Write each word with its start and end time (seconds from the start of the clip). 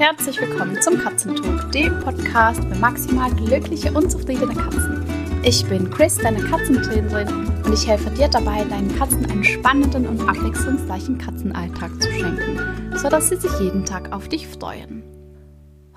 herzlich 0.00 0.40
willkommen 0.40 0.80
zum 0.80 0.96
Katzentalk, 0.96 1.72
dem 1.72 2.00
Podcast 2.00 2.64
für 2.64 2.74
maximal 2.76 3.30
glückliche 3.34 3.92
und 3.92 4.10
zufriedene 4.10 4.54
Katzen. 4.54 5.04
Ich 5.42 5.62
bin 5.68 5.90
Chris, 5.90 6.16
deine 6.16 6.42
Katzentrainerin, 6.42 7.28
und 7.62 7.74
ich 7.74 7.86
helfe 7.86 8.08
dir 8.08 8.28
dabei, 8.28 8.64
deinen 8.64 8.96
Katzen 8.96 9.30
einen 9.30 9.44
spannenden 9.44 10.08
und 10.08 10.26
abwechslungsreichen 10.26 11.18
Katzenalltag 11.18 12.00
zu 12.00 12.10
schenken, 12.12 12.96
sodass 12.96 13.28
sie 13.28 13.36
sich 13.36 13.52
jeden 13.60 13.84
Tag 13.84 14.10
auf 14.14 14.30
dich 14.30 14.48
freuen. 14.48 15.02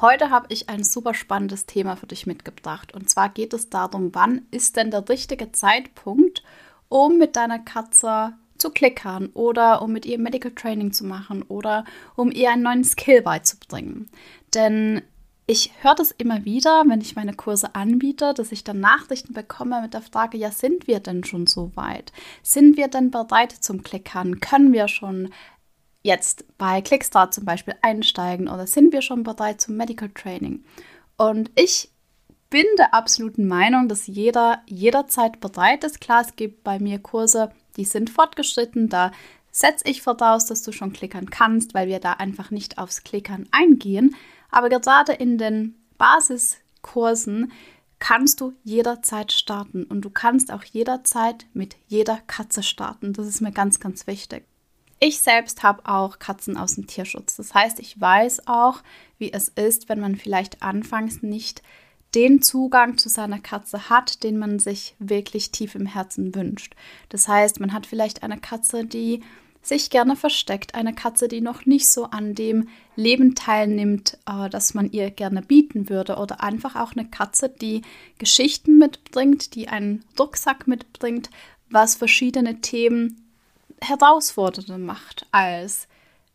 Heute 0.02 0.30
habe 0.30 0.48
ich 0.50 0.68
ein 0.68 0.84
super 0.84 1.14
spannendes 1.14 1.66
Thema 1.66 1.96
für 1.96 2.08
dich 2.08 2.28
mitgebracht. 2.28 2.94
Und 2.94 3.10
zwar 3.10 3.30
geht 3.30 3.54
es 3.54 3.70
darum, 3.70 4.10
wann 4.14 4.42
ist 4.52 4.76
denn 4.76 4.92
der 4.92 5.08
richtige 5.08 5.54
Zeitpunkt, 5.54 6.44
um 6.90 7.18
mit 7.18 7.38
deiner 7.38 7.60
Katze 7.60 8.34
zu 8.64 8.70
klickern 8.70 9.30
oder 9.34 9.82
um 9.82 9.92
mit 9.92 10.06
ihr 10.06 10.18
Medical 10.18 10.52
Training 10.52 10.94
zu 10.94 11.04
machen 11.04 11.44
oder 11.44 11.84
um 12.16 12.32
ihr 12.32 12.50
einen 12.50 12.64
neuen 12.64 12.86
Skill 12.86 13.22
beizubringen. 13.22 14.10
Denn 14.54 15.02
ich 15.46 15.72
höre 15.82 15.96
das 15.96 16.12
immer 16.12 16.46
wieder, 16.46 16.86
wenn 16.88 17.02
ich 17.02 17.18
meine 17.18 17.34
Kurse 17.34 17.76
anbiete, 17.76 18.34
dass 18.34 18.54
ich 18.54 18.64
dann 18.64 18.80
Nachrichten 18.80 19.34
bekomme 19.34 19.82
mit 19.82 19.94
der 19.94 20.02
Frage, 20.02 20.38
ja, 20.38 20.50
sind 20.50 20.88
wir 20.88 21.02
denn 21.02 21.26
schon 21.26 21.46
so 21.46 21.76
weit? 21.76 22.14
Sind 22.42 22.78
wir 22.78 22.88
denn 22.88 23.12
bereit 23.12 23.52
zum 23.52 23.84
Klickern? 23.84 24.40
Können 24.40 24.72
wir 24.72 24.88
schon 24.88 25.34
jetzt 26.02 26.46
bei 26.58 26.82
Clickstart 26.82 27.34
zum 27.34 27.44
Beispiel 27.44 27.76
einsteigen 27.82 28.48
oder 28.48 28.66
sind 28.66 28.94
wir 28.94 29.02
schon 29.02 29.24
bereit 29.24 29.60
zum 29.60 29.76
Medical 29.76 30.10
Training? 30.10 30.64
Und 31.18 31.52
ich 31.56 31.92
bin 32.50 32.66
der 32.78 32.94
absoluten 32.94 33.46
Meinung, 33.46 33.90
dass 33.90 34.08
jeder 34.08 34.62
jederzeit 34.68 35.42
bereit 35.42 35.84
ist. 35.84 36.00
Klar, 36.00 36.22
es 36.22 36.38
gibt 36.38 36.64
bei 36.64 36.80
mir 36.80 37.00
Kurse, 37.00 37.52
die 37.78 37.86
sind 37.86 38.10
fortgeschritten. 38.10 38.90
Da 38.90 39.12
setze 39.52 39.88
ich 39.88 40.02
voraus, 40.02 40.46
dass 40.46 40.64
du 40.64 40.72
schon 40.72 40.94
klickern 40.94 41.30
kannst, 41.30 41.74
weil 41.74 41.88
wir 41.88 42.00
da 42.00 42.14
einfach 42.14 42.52
nicht 42.52 42.78
aufs 42.78 43.04
Klickern 43.04 43.48
eingehen. 43.52 44.16
Aber 44.50 44.70
gerade 44.70 45.14
in 45.14 45.38
den 45.38 45.76
Basiskursen 45.98 47.52
kannst 48.00 48.42
du 48.42 48.54
jederzeit 48.64 49.32
starten 49.32 49.86
und 49.86 50.02
du 50.02 50.10
kannst 50.10 50.52
auch 50.52 50.64
jederzeit 50.64 51.46
mit 51.54 51.78
jeder 51.88 52.20
Katze 52.28 52.62
starten. 52.62 53.14
Das 53.14 53.28
ist 53.28 53.42
mir 53.42 53.54
ganz, 53.54 53.80
ganz 53.80 54.08
wichtig. 54.08 54.46
Ich 55.00 55.20
selbst 55.20 55.64
habe 55.64 55.86
auch 55.86 56.20
Katzen 56.20 56.58
aus 56.58 56.76
dem 56.76 56.88
Tierschutz. 56.88 57.36
Das 57.36 57.54
heißt, 57.54 57.80
ich 57.80 58.00
weiß 58.00 58.48
auch, 58.48 58.82
wie 59.18 59.32
es 59.32 59.50
ist, 59.50 59.90
wenn 59.90 60.00
man 60.00 60.16
vielleicht 60.16 60.62
anfangs 60.62 61.22
nicht 61.22 61.62
den 62.16 62.42
Zugang 62.42 62.98
zu 62.98 63.10
seiner 63.10 63.40
Katze 63.40 63.90
hat, 63.90 64.24
den 64.24 64.38
man 64.38 64.60
sich 64.60 64.96
wirklich 65.00 65.52
tief 65.52 65.76
im 65.76 65.86
Herzen 65.86 66.36
wünscht. 66.36 66.76
Das 67.10 67.28
heißt, 67.28 67.60
man 67.60 67.74
hat 67.74 67.86
vielleicht 67.86 68.24
eine 68.24 68.38
Katze, 68.38 68.86
die 68.86 69.22
sich 69.64 69.90
gerne 69.90 70.16
versteckt, 70.16 70.76
eine 70.76 70.94
Katze, 70.94 71.28
die 71.28 71.40
noch 71.40 71.66
nicht 71.66 71.90
so 71.90 72.06
an 72.06 72.36
dem 72.36 72.68
Leben 72.96 73.34
teilnimmt, 73.34 74.18
äh, 74.28 74.50
das 74.50 74.74
man 74.74 74.92
ihr 74.92 75.10
gerne 75.10 75.42
bieten 75.42 75.90
würde, 75.90 76.18
oder 76.18 76.44
einfach 76.44 76.76
auch 76.76 76.92
eine 76.92 77.08
Katze, 77.08 77.50
die 77.50 77.82
Geschichten 78.20 78.78
mitbringt, 78.78 79.56
die 79.56 79.70
einen 79.70 80.04
Rucksack 80.20 80.68
mitbringt, 80.68 81.30
was 81.70 81.96
verschiedene 81.96 82.60
Themen 82.60 83.26
herausfordernder 83.82 84.78
macht, 84.78 85.26
als 85.32 85.88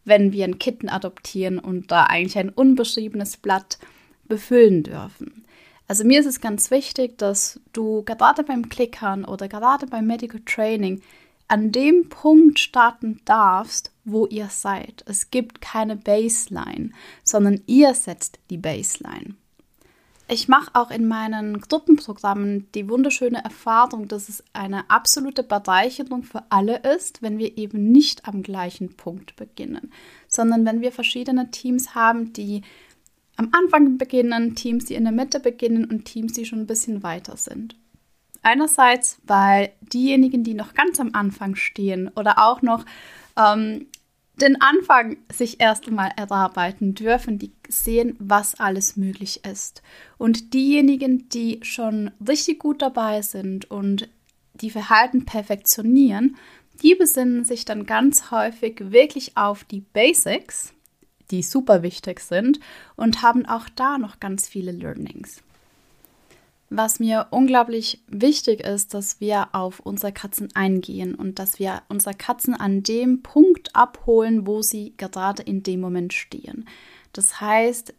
wenn 0.05 0.33
wir 0.33 0.45
ein 0.45 0.59
Kitten 0.59 0.89
adoptieren 0.89 1.59
und 1.59 1.91
da 1.91 2.05
eigentlich 2.05 2.39
ein 2.39 2.49
unbeschriebenes 2.49 3.37
Blatt 3.37 3.79
befüllen 4.27 4.83
dürfen. 4.83 5.45
Also 5.89 6.05
mir 6.05 6.21
ist 6.21 6.27
es 6.27 6.43
ganz 6.43 6.71
wichtig, 6.71 7.17
dass 7.17 7.61
du 7.73 8.03
gerade 8.05 8.45
beim 8.45 8.69
Klickern 8.69 9.25
oder 9.25 9.49
gerade 9.49 9.87
beim 9.87 10.07
Medical 10.07 10.41
Training 10.45 11.01
an 11.49 11.73
dem 11.73 12.11
Punkt 12.11 12.59
starten 12.59 13.23
darfst, 13.25 13.91
wo 14.05 14.27
ihr 14.27 14.49
seid. 14.51 15.03
Es 15.07 15.31
gibt 15.31 15.63
keine 15.63 15.97
Baseline, 15.97 16.91
sondern 17.25 17.63
ihr 17.67 17.95
setzt 17.95 18.39
die 18.51 18.59
Baseline. 18.59 19.35
Ich 20.31 20.47
mache 20.47 20.71
auch 20.75 20.91
in 20.91 21.09
meinen 21.09 21.59
Gruppenprogrammen 21.59 22.71
die 22.75 22.91
wunderschöne 22.91 23.43
Erfahrung, 23.43 24.09
dass 24.09 24.29
es 24.29 24.45
eine 24.53 24.91
absolute 24.91 25.43
Bereicherung 25.43 26.23
für 26.23 26.43
alle 26.51 26.81
ist, 26.81 27.23
wenn 27.23 27.39
wir 27.39 27.57
eben 27.57 27.91
nicht 27.91 28.29
am 28.29 28.43
gleichen 28.43 28.95
Punkt 28.95 29.37
beginnen, 29.37 29.91
sondern 30.27 30.67
wenn 30.67 30.83
wir 30.83 30.93
verschiedene 30.93 31.51
Teams 31.51 31.95
haben, 31.95 32.35
die 32.35 32.61
am 33.39 33.51
Anfang 33.53 33.99
beginnen, 33.99 34.57
Teams, 34.57 34.85
die 34.87 34.95
in 34.95 35.05
der 35.05 35.13
Mitte 35.13 35.41
beginnen 35.41 35.85
und 35.85 36.05
Teams, 36.05 36.33
die 36.33 36.45
schon 36.45 36.61
ein 36.61 36.67
bisschen 36.67 37.03
weiter 37.03 37.37
sind. 37.37 37.77
Einerseits, 38.43 39.19
weil 39.25 39.71
diejenigen, 39.81 40.43
die 40.43 40.55
noch 40.55 40.75
ganz 40.75 41.01
am 41.01 41.11
Anfang 41.13 41.55
stehen 41.55 42.09
oder 42.17 42.39
auch 42.39 42.63
noch 42.63 42.85
ähm, 43.37 43.87
den 44.41 44.61
Anfang 44.61 45.19
sich 45.33 45.61
erst 45.61 45.87
einmal 45.87 46.11
erarbeiten 46.17 46.95
dürfen, 46.95 47.39
die 47.39 47.53
sehen, 47.69 48.17
was 48.19 48.59
alles 48.59 48.97
möglich 48.97 49.45
ist. 49.45 49.83
Und 50.17 50.53
diejenigen, 50.53 51.29
die 51.29 51.61
schon 51.63 52.11
richtig 52.27 52.59
gut 52.59 52.83
dabei 52.83 53.23
sind 53.23 53.71
und 53.71 54.09
die 54.55 54.71
Verhalten 54.71 55.25
perfektionieren, 55.25 56.37
die 56.83 56.97
besinnen 56.97 57.45
sich 57.45 57.65
dann 57.65 57.87
ganz 57.87 58.31
häufig 58.31 58.91
wirklich 58.91 59.37
auf 59.37 59.65
die 59.65 59.81
Basics 59.81 60.73
die 61.31 61.43
super 61.43 61.83
wichtig 61.83 62.21
sind 62.21 62.61
und 62.97 63.23
haben 63.23 63.47
auch 63.47 63.69
da 63.75 63.99
noch 63.99 64.21
ganz 64.21 64.49
viele 64.49 64.73
Learnings. 64.73 65.43
Was 66.71 67.01
mir 67.01 67.29
unglaublich 67.31 68.03
wichtig 68.09 68.61
ist, 68.61 68.93
dass 68.93 69.21
wir 69.21 69.49
auf 69.53 69.81
unsere 69.81 70.13
Katzen 70.13 70.51
eingehen 70.55 71.15
und 71.15 71.39
dass 71.39 71.59
wir 71.59 71.83
unsere 71.89 72.15
Katzen 72.15 72.55
an 72.55 72.83
dem 72.83 73.23
Punkt 73.23 73.75
abholen, 73.75 74.47
wo 74.47 74.61
sie 74.61 74.93
gerade 74.99 75.43
in 75.43 75.63
dem 75.63 75.81
Moment 75.81 76.13
stehen. 76.13 76.67
Das 77.15 77.41
heißt, 77.41 77.95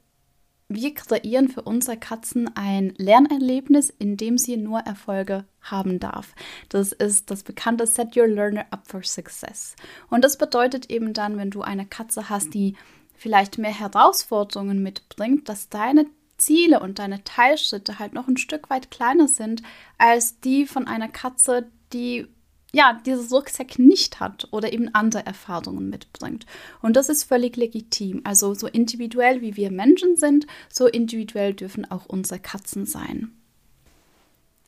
wir 0.72 0.94
kreieren 0.94 1.48
für 1.50 1.64
unsere 1.64 1.98
Katzen 1.98 2.56
ein 2.56 2.94
Lernerlebnis, 2.98 3.90
in 3.90 4.18
dem 4.18 4.38
sie 4.38 4.56
nur 4.56 4.82
Erfolge 4.82 5.46
haben 5.62 6.00
darf. 6.00 6.36
Das 6.70 6.92
ist 6.92 7.32
das 7.32 7.42
bekannte 7.42 7.88
Set 7.88 8.16
Your 8.16 8.28
Learner 8.28 8.68
Up 8.70 8.88
for 8.88 9.02
Success. 9.02 9.76
Und 10.12 10.24
das 10.24 10.38
bedeutet 10.38 10.92
eben 10.92 11.14
dann, 11.14 11.38
wenn 11.38 11.50
du 11.50 11.64
eine 11.64 11.88
Katze 11.88 12.30
hast, 12.30 12.54
die 12.54 12.76
vielleicht 13.20 13.58
mehr 13.58 13.78
Herausforderungen 13.78 14.82
mitbringt, 14.82 15.50
dass 15.50 15.70
deine 15.70 16.06
Ziele 16.38 16.80
und 16.80 17.00
deine 17.00 17.24
Teilschritte 17.24 18.00
halt 18.00 18.14
noch 18.14 18.28
ein 18.28 18.38
Stück 18.38 18.70
weit 18.70 18.92
kleiner 18.92 19.28
sind 19.28 19.62
als 19.98 20.40
die 20.40 20.66
von 20.66 20.88
einer 20.88 21.10
Katze, 21.10 21.70
die 21.94 22.28
ja 22.72 23.00
dieses 23.06 23.32
Rucksack 23.32 23.80
nicht 23.80 24.20
hat 24.20 24.48
oder 24.52 24.72
eben 24.72 24.94
andere 24.94 25.26
Erfahrungen 25.26 25.90
mitbringt. 25.90 26.46
Und 26.82 26.96
das 26.96 27.10
ist 27.10 27.24
völlig 27.24 27.58
legitim. 27.58 28.22
Also 28.24 28.54
so 28.54 28.68
individuell 28.68 29.42
wie 29.42 29.56
wir 29.58 29.72
Menschen 29.72 30.16
sind, 30.16 30.48
so 30.72 30.88
individuell 30.88 31.54
dürfen 31.54 31.90
auch 31.90 32.06
unsere 32.06 32.40
Katzen 32.40 32.86
sein. 32.86 33.32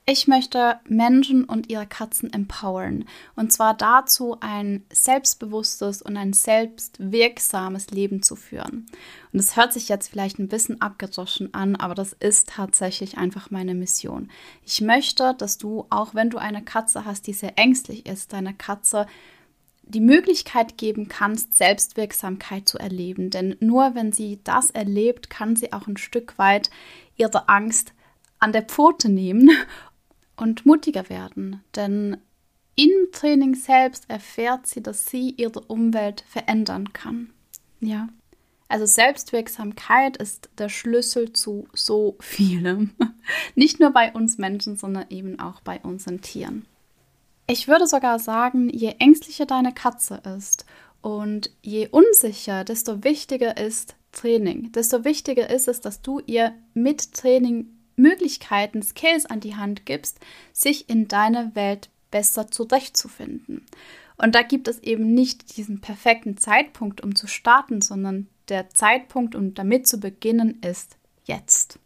Ich 0.08 0.28
möchte 0.28 0.80
Menschen 0.88 1.46
und 1.46 1.70
ihre 1.70 1.86
Katzen 1.86 2.34
empowern. 2.34 3.06
Und 3.36 3.54
zwar 3.54 3.76
dazu, 3.76 4.36
ein 4.40 4.84
selbstbewusstes 4.92 6.02
und 6.02 6.18
ein 6.18 6.34
selbstwirksames 6.34 7.92
Leben 7.92 8.24
zu 8.24 8.36
führen. 8.36 8.88
Und 9.32 9.40
es 9.40 9.56
hört 9.56 9.74
sich 9.74 9.90
jetzt 9.90 10.10
vielleicht 10.10 10.40
ein 10.40 10.48
bisschen 10.48 10.82
abgedroschen 10.82 11.54
an, 11.54 11.76
aber 11.76 11.94
das 11.94 12.14
ist 12.14 12.50
tatsächlich 12.50 13.20
einfach 13.20 13.52
meine 13.52 13.76
Mission. 13.76 14.32
Ich 14.66 14.82
möchte, 14.82 15.36
dass 15.38 15.60
du, 15.60 15.86
auch 15.92 16.16
wenn 16.16 16.32
du 16.32 16.40
eine 16.40 16.64
Katze 16.64 17.06
hast, 17.06 17.28
die 17.28 17.34
sehr 17.34 17.60
ängstlich 17.60 18.08
ist, 18.08 18.34
deiner 18.34 18.54
Katze 18.54 19.06
die 19.84 20.02
Möglichkeit 20.02 20.78
geben 20.78 21.10
kannst, 21.10 21.54
Selbstwirksamkeit 21.54 22.68
zu 22.68 22.80
erleben. 22.80 23.30
Denn 23.30 23.56
nur 23.60 23.94
wenn 23.94 24.12
sie 24.12 24.40
das 24.44 24.72
erlebt, 24.72 25.30
kann 25.30 25.56
sie 25.56 25.74
auch 25.74 25.86
ein 25.86 25.98
Stück 25.98 26.40
weit 26.40 26.72
ihre 27.18 27.50
Angst 27.50 27.94
an 28.40 28.52
der 28.52 28.64
Pfote 28.64 29.08
nehmen 29.08 29.52
und 30.42 30.66
mutiger 30.66 31.08
werden, 31.08 31.64
denn 31.76 32.18
im 32.76 32.90
Training 33.12 33.54
selbst 33.54 34.10
erfährt 34.10 34.66
sie, 34.66 34.82
dass 34.82 35.06
sie 35.06 35.36
ihre 35.38 35.62
Umwelt 35.62 36.24
verändern 36.28 36.94
kann. 36.94 37.32
Ja. 37.80 38.10
Also 38.68 38.86
Selbstwirksamkeit 38.86 40.18
ist 40.18 40.50
der 40.58 40.70
Schlüssel 40.70 41.34
zu 41.34 41.68
so 41.74 42.16
vielem. 42.22 42.92
Nicht 43.56 43.80
nur 43.80 43.92
bei 43.92 44.12
uns 44.14 44.38
Menschen, 44.38 44.78
sondern 44.78 45.06
eben 45.10 45.40
auch 45.40 45.62
bei 45.62 45.80
unseren 45.82 46.22
Tieren. 46.22 46.66
Ich 47.46 47.68
würde 47.68 47.86
sogar 47.86 48.18
sagen, 48.18 48.70
je 48.70 48.96
ängstlicher 48.98 49.46
deine 49.46 49.74
Katze 49.74 50.22
ist 50.38 50.66
und 51.02 51.52
je 51.62 51.90
unsicher, 51.90 52.64
desto 52.64 53.04
wichtiger 53.04 53.58
ist 53.58 53.96
Training. 54.12 54.72
Desto 54.72 55.04
wichtiger 55.04 55.50
ist 55.50 55.68
es, 55.68 55.82
dass 55.82 56.02
du 56.02 56.20
ihr 56.26 56.54
mit 56.74 57.14
Training 57.14 57.68
Möglichkeiten, 58.02 58.82
Skills 58.82 59.26
an 59.26 59.40
die 59.40 59.56
Hand 59.56 59.86
gibst, 59.86 60.20
sich 60.52 60.90
in 60.90 61.08
deiner 61.08 61.56
Welt 61.56 61.90
besser 62.10 62.52
zurechtzufinden. 62.52 63.66
Und 64.18 64.36
da 64.36 64.44
gibt 64.44 64.68
es 64.68 64.80
eben 64.80 65.14
nicht 65.14 65.58
diesen 65.58 65.82
perfekten 65.82 66.38
Zeitpunkt, 66.38 67.02
um 67.02 67.16
zu 67.16 67.28
starten, 67.28 67.82
sondern 67.82 68.28
der 68.50 68.70
Zeitpunkt, 68.70 69.34
um 69.34 69.54
damit 69.54 69.88
zu 69.88 70.00
beginnen, 70.00 70.62
ist 70.62 70.98
jetzt. 71.26 71.80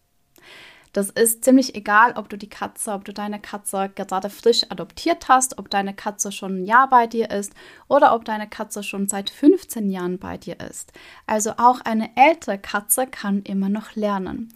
Das 0.96 1.10
ist 1.10 1.44
ziemlich 1.44 1.76
egal, 1.76 2.14
ob 2.16 2.30
du 2.30 2.38
die 2.38 2.48
Katze, 2.48 2.94
ob 2.94 3.04
du 3.04 3.14
deine 3.14 3.42
Katze 3.42 3.92
gerade 3.94 4.30
frisch 4.30 4.64
adoptiert 4.70 5.28
hast, 5.28 5.58
ob 5.58 5.70
deine 5.70 5.94
Katze 5.94 6.32
schon 6.32 6.62
ein 6.62 6.66
Jahr 6.66 6.90
bei 6.90 7.06
dir 7.06 7.32
ist 7.32 7.54
oder 7.90 8.16
ob 8.16 8.24
deine 8.24 8.48
Katze 8.48 8.82
schon 8.82 9.10
seit 9.10 9.30
15 9.30 9.90
Jahren 9.90 10.20
bei 10.20 10.38
dir 10.38 10.58
ist. 10.62 10.94
Also 11.28 11.52
auch 11.58 11.82
eine 11.82 12.12
ältere 12.16 12.58
Katze 12.58 13.08
kann 13.08 13.42
immer 13.42 13.68
noch 13.68 13.96
lernen. 13.96 14.54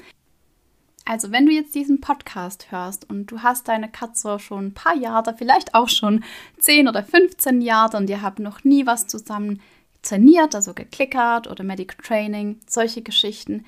Also, 1.10 1.32
wenn 1.32 1.48
du 1.48 1.52
jetzt 1.52 1.74
diesen 1.74 2.02
Podcast 2.02 2.72
hörst 2.72 3.10
und 3.10 3.32
du 3.32 3.42
hast 3.42 3.68
deine 3.68 3.90
Katze 3.90 4.38
schon 4.38 4.68
ein 4.68 4.74
paar 4.76 4.96
Jahre, 4.96 5.34
vielleicht 5.36 5.74
auch 5.74 5.90
schon 5.90 6.24
10 6.60 6.88
oder 6.88 7.02
15 7.02 7.62
Jahre 7.62 7.98
und 7.98 8.12
ihr 8.12 8.22
habt 8.22 8.38
noch 8.38 8.64
nie 8.64 8.86
was 8.86 9.08
zusammen 9.08 9.60
trainiert, 10.04 10.54
also 10.54 10.76
geklickert 10.76 11.48
oder 11.48 11.64
Medical 11.64 11.98
Training, 12.06 12.60
solche 12.68 13.02
Geschichten, 13.02 13.66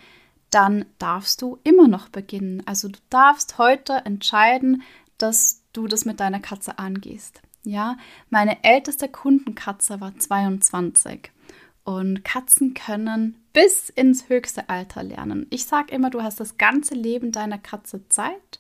dann 0.52 0.86
darfst 1.00 1.42
du 1.42 1.58
immer 1.64 1.88
noch 1.88 2.10
beginnen. 2.10 2.62
Also 2.68 2.90
du 2.90 3.00
darfst 3.10 3.58
heute 3.58 3.94
entscheiden, 4.06 4.84
dass 5.18 5.64
du 5.74 5.88
das 5.88 6.06
mit 6.06 6.20
deiner 6.20 6.42
Katze 6.42 6.78
angehst. 6.78 7.42
Ja, 7.64 7.98
meine 8.30 8.64
älteste 8.64 9.10
Kundenkatze 9.10 10.00
war 10.00 10.16
22 10.16 11.32
und 11.84 12.24
Katzen 12.24 12.74
können 12.74 13.36
bis 13.54 13.90
ins 13.90 14.30
höchste 14.30 14.70
Alter 14.70 15.04
lernen. 15.04 15.48
Ich 15.50 15.66
sage 15.66 15.94
immer, 15.94 16.10
du 16.10 16.22
hast 16.22 16.40
das 16.40 16.58
ganze 16.58 16.94
Leben 16.96 17.32
deiner 17.32 17.58
Katze 17.58 18.08
Zeit, 18.10 18.60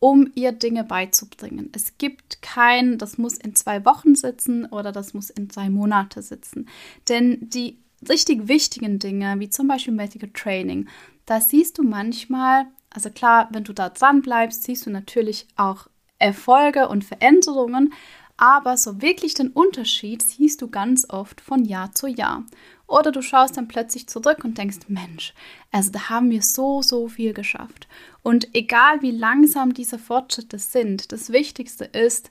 um 0.00 0.30
ihr 0.34 0.52
Dinge 0.52 0.84
beizubringen. 0.84 1.70
Es 1.74 1.96
gibt 1.98 2.42
kein, 2.42 2.98
das 2.98 3.16
muss 3.16 3.38
in 3.38 3.54
zwei 3.54 3.84
Wochen 3.84 4.14
sitzen 4.14 4.66
oder 4.66 4.92
das 4.92 5.14
muss 5.14 5.30
in 5.30 5.50
zwei 5.50 5.70
Monate 5.70 6.20
sitzen. 6.22 6.68
Denn 7.08 7.38
die 7.40 7.78
richtig 8.08 8.48
wichtigen 8.48 8.98
Dinge, 8.98 9.38
wie 9.38 9.48
zum 9.48 9.68
Beispiel 9.68 9.94
Medical 9.94 10.30
Training, 10.32 10.88
da 11.26 11.40
siehst 11.40 11.78
du 11.78 11.82
manchmal, 11.82 12.66
also 12.90 13.10
klar, 13.10 13.48
wenn 13.50 13.64
du 13.64 13.72
da 13.72 13.88
dran 13.88 14.20
bleibst, 14.20 14.64
siehst 14.64 14.86
du 14.86 14.90
natürlich 14.90 15.46
auch 15.56 15.88
Erfolge 16.18 16.88
und 16.88 17.04
Veränderungen, 17.04 17.92
aber 18.36 18.76
so 18.76 19.00
wirklich 19.00 19.34
den 19.34 19.48
Unterschied 19.48 20.22
siehst 20.22 20.60
du 20.60 20.68
ganz 20.68 21.06
oft 21.08 21.40
von 21.40 21.64
Jahr 21.64 21.94
zu 21.94 22.06
Jahr. 22.06 22.44
Oder 22.86 23.12
du 23.12 23.22
schaust 23.22 23.56
dann 23.56 23.68
plötzlich 23.68 24.08
zurück 24.08 24.44
und 24.44 24.58
denkst, 24.58 24.88
Mensch, 24.88 25.32
also 25.70 25.90
da 25.90 26.08
haben 26.10 26.30
wir 26.30 26.42
so, 26.42 26.82
so 26.82 27.08
viel 27.08 27.32
geschafft. 27.32 27.88
Und 28.22 28.54
egal 28.54 29.02
wie 29.02 29.12
langsam 29.12 29.72
diese 29.72 29.98
Fortschritte 29.98 30.58
sind, 30.58 31.12
das 31.12 31.30
Wichtigste 31.30 31.84
ist, 31.84 32.30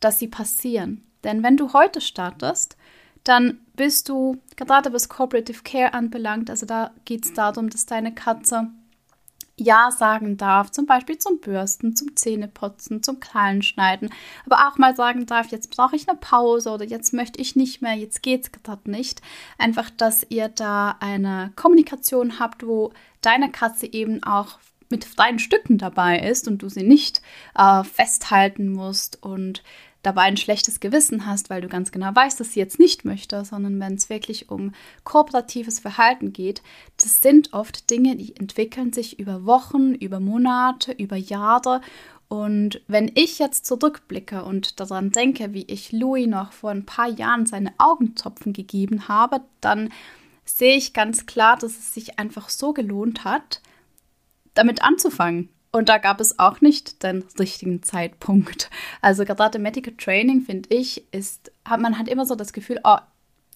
dass 0.00 0.18
sie 0.18 0.28
passieren. 0.28 1.04
Denn 1.24 1.42
wenn 1.42 1.56
du 1.56 1.72
heute 1.72 2.00
startest, 2.00 2.76
dann 3.24 3.60
bist 3.74 4.08
du, 4.08 4.38
gerade 4.56 4.92
was 4.92 5.08
Cooperative 5.08 5.62
Care 5.64 5.94
anbelangt, 5.94 6.50
also 6.50 6.66
da 6.66 6.92
geht 7.04 7.24
es 7.24 7.32
darum, 7.32 7.68
dass 7.68 7.86
deine 7.86 8.14
Katze 8.14 8.68
ja 9.58 9.90
sagen 9.90 10.36
darf, 10.36 10.70
zum 10.70 10.86
Beispiel 10.86 11.18
zum 11.18 11.40
Bürsten, 11.40 11.94
zum 11.96 12.16
Zähneputzen, 12.16 13.02
zum 13.02 13.20
Krallenschneiden, 13.20 14.10
aber 14.46 14.68
auch 14.68 14.78
mal 14.78 14.96
sagen 14.96 15.26
darf, 15.26 15.48
jetzt 15.48 15.70
brauche 15.74 15.96
ich 15.96 16.08
eine 16.08 16.18
Pause 16.18 16.70
oder 16.70 16.84
jetzt 16.84 17.12
möchte 17.12 17.40
ich 17.40 17.56
nicht 17.56 17.82
mehr, 17.82 17.94
jetzt 17.94 18.22
geht 18.22 18.44
es 18.44 18.52
gerade 18.52 18.90
nicht. 18.90 19.20
Einfach, 19.58 19.90
dass 19.90 20.24
ihr 20.28 20.48
da 20.48 20.96
eine 21.00 21.52
Kommunikation 21.56 22.38
habt, 22.38 22.66
wo 22.66 22.92
deine 23.20 23.50
Katze 23.50 23.92
eben 23.92 24.22
auch 24.22 24.58
mit 24.90 25.04
freien 25.04 25.38
Stücken 25.38 25.78
dabei 25.78 26.18
ist 26.18 26.48
und 26.48 26.62
du 26.62 26.68
sie 26.68 26.82
nicht 26.82 27.20
äh, 27.54 27.84
festhalten 27.84 28.72
musst 28.72 29.22
und 29.22 29.62
dabei 30.02 30.22
ein 30.22 30.36
schlechtes 30.36 30.80
Gewissen 30.80 31.26
hast, 31.26 31.50
weil 31.50 31.60
du 31.60 31.68
ganz 31.68 31.90
genau 31.90 32.14
weißt, 32.14 32.38
dass 32.38 32.52
sie 32.52 32.60
jetzt 32.60 32.78
nicht 32.78 33.04
möchte, 33.04 33.44
sondern 33.44 33.80
wenn 33.80 33.94
es 33.94 34.08
wirklich 34.08 34.48
um 34.48 34.72
kooperatives 35.04 35.80
Verhalten 35.80 36.32
geht, 36.32 36.62
das 37.00 37.20
sind 37.20 37.52
oft 37.52 37.90
Dinge, 37.90 38.16
die 38.16 38.36
entwickeln 38.36 38.92
sich 38.92 39.18
über 39.18 39.44
Wochen, 39.44 39.94
über 39.94 40.20
Monate, 40.20 40.92
über 40.92 41.16
Jahre. 41.16 41.80
Und 42.28 42.82
wenn 42.86 43.10
ich 43.14 43.38
jetzt 43.38 43.66
zurückblicke 43.66 44.44
und 44.44 44.80
daran 44.80 45.10
denke, 45.10 45.52
wie 45.54 45.64
ich 45.64 45.92
Louis 45.92 46.26
noch 46.26 46.52
vor 46.52 46.70
ein 46.70 46.86
paar 46.86 47.08
Jahren 47.08 47.46
seine 47.46 47.72
Augentropfen 47.78 48.52
gegeben 48.52 49.08
habe, 49.08 49.40
dann 49.60 49.90
sehe 50.44 50.76
ich 50.76 50.92
ganz 50.92 51.26
klar, 51.26 51.56
dass 51.56 51.72
es 51.72 51.92
sich 51.94 52.18
einfach 52.18 52.48
so 52.48 52.72
gelohnt 52.72 53.24
hat, 53.24 53.60
damit 54.54 54.82
anzufangen. 54.82 55.48
Und 55.70 55.88
da 55.88 55.98
gab 55.98 56.20
es 56.20 56.38
auch 56.38 56.60
nicht 56.60 57.02
den 57.02 57.24
richtigen 57.38 57.82
Zeitpunkt. 57.82 58.70
Also 59.02 59.24
gerade 59.24 59.58
Medical 59.58 59.94
Training, 59.94 60.40
finde 60.40 60.74
ich, 60.74 61.04
ist, 61.12 61.52
hat, 61.64 61.80
man 61.80 61.98
hat 61.98 62.08
immer 62.08 62.24
so 62.24 62.34
das 62.34 62.52
Gefühl, 62.52 62.80
oh, 62.84 62.96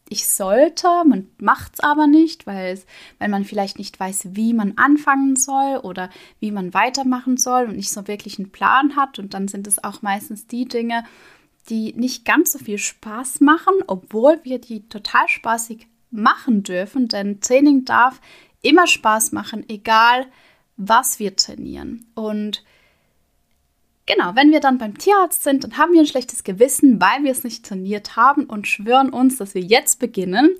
ich 0.09 0.29
sollte, 0.29 0.87
man 1.06 1.29
macht 1.38 1.75
es 1.75 1.81
aber 1.81 2.06
nicht, 2.06 2.47
weil, 2.47 2.75
es, 2.75 2.87
weil 3.19 3.31
man 3.31 3.47
vielleicht 3.47 3.79
nicht 3.79 3.99
weiß, 3.99 4.29
wie 4.32 4.53
man 4.53 4.75
anfangen 4.76 5.37
soll 5.37 5.79
oder 5.79 6.11
wie 6.38 6.50
man 6.50 6.75
weitermachen 6.75 7.38
soll 7.38 7.64
und 7.64 7.76
nicht 7.76 7.91
so 7.91 8.06
wirklich 8.06 8.38
einen 8.38 8.53
Plan 8.53 8.94
hat. 8.94 9.19
Und 9.19 9.32
dann 9.32 9.49
sind 9.49 9.67
es 9.67 9.82
auch 9.82 10.03
meistens 10.03 10.47
die 10.47 10.67
Dinge, 10.67 11.05
die 11.70 11.94
nicht 11.94 12.26
ganz 12.26 12.53
so 12.53 12.59
viel 12.59 12.76
Spaß 12.79 13.41
machen, 13.41 13.75
obwohl 13.87 14.41
wir 14.43 14.61
die 14.61 14.87
total 14.88 15.29
spaßig 15.29 15.87
machen 16.11 16.62
dürfen. 16.62 17.09
Denn 17.09 17.41
Training 17.41 17.87
darf 17.87 18.20
immer 18.61 18.87
Spaß 18.87 19.32
machen, 19.32 19.64
egal 19.69 20.26
was 20.76 21.19
wir 21.19 21.36
trainieren. 21.36 22.06
Und 22.14 22.64
genau, 24.06 24.34
wenn 24.34 24.50
wir 24.50 24.60
dann 24.60 24.78
beim 24.78 24.98
Tierarzt 24.98 25.42
sind, 25.42 25.64
dann 25.64 25.76
haben 25.76 25.92
wir 25.92 26.00
ein 26.00 26.06
schlechtes 26.06 26.44
Gewissen, 26.44 27.00
weil 27.00 27.24
wir 27.24 27.32
es 27.32 27.44
nicht 27.44 27.64
trainiert 27.64 28.16
haben 28.16 28.44
und 28.44 28.66
schwören 28.66 29.10
uns, 29.10 29.36
dass 29.36 29.54
wir 29.54 29.62
jetzt 29.62 29.98
beginnen. 29.98 30.50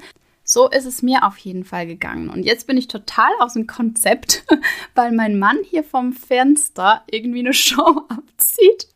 So 0.45 0.69
ist 0.69 0.87
es 0.87 1.03
mir 1.03 1.25
auf 1.25 1.39
jeden 1.39 1.65
Fall 1.65 1.87
gegangen. 1.87 2.29
Und 2.29 2.43
jetzt 2.43 2.67
bin 2.67 2.77
ich 2.77 2.89
total 2.89 3.31
aus 3.39 3.55
dem 3.55 3.67
Konzept, 3.67 4.45
weil 4.95 5.13
mein 5.13 5.39
Mann 5.39 5.59
hier 5.65 5.85
vom 5.85 6.13
Fenster 6.13 7.05
irgendwie 7.11 7.41
eine 7.41 7.55
Show 7.55 8.07
abzieht 8.09 8.89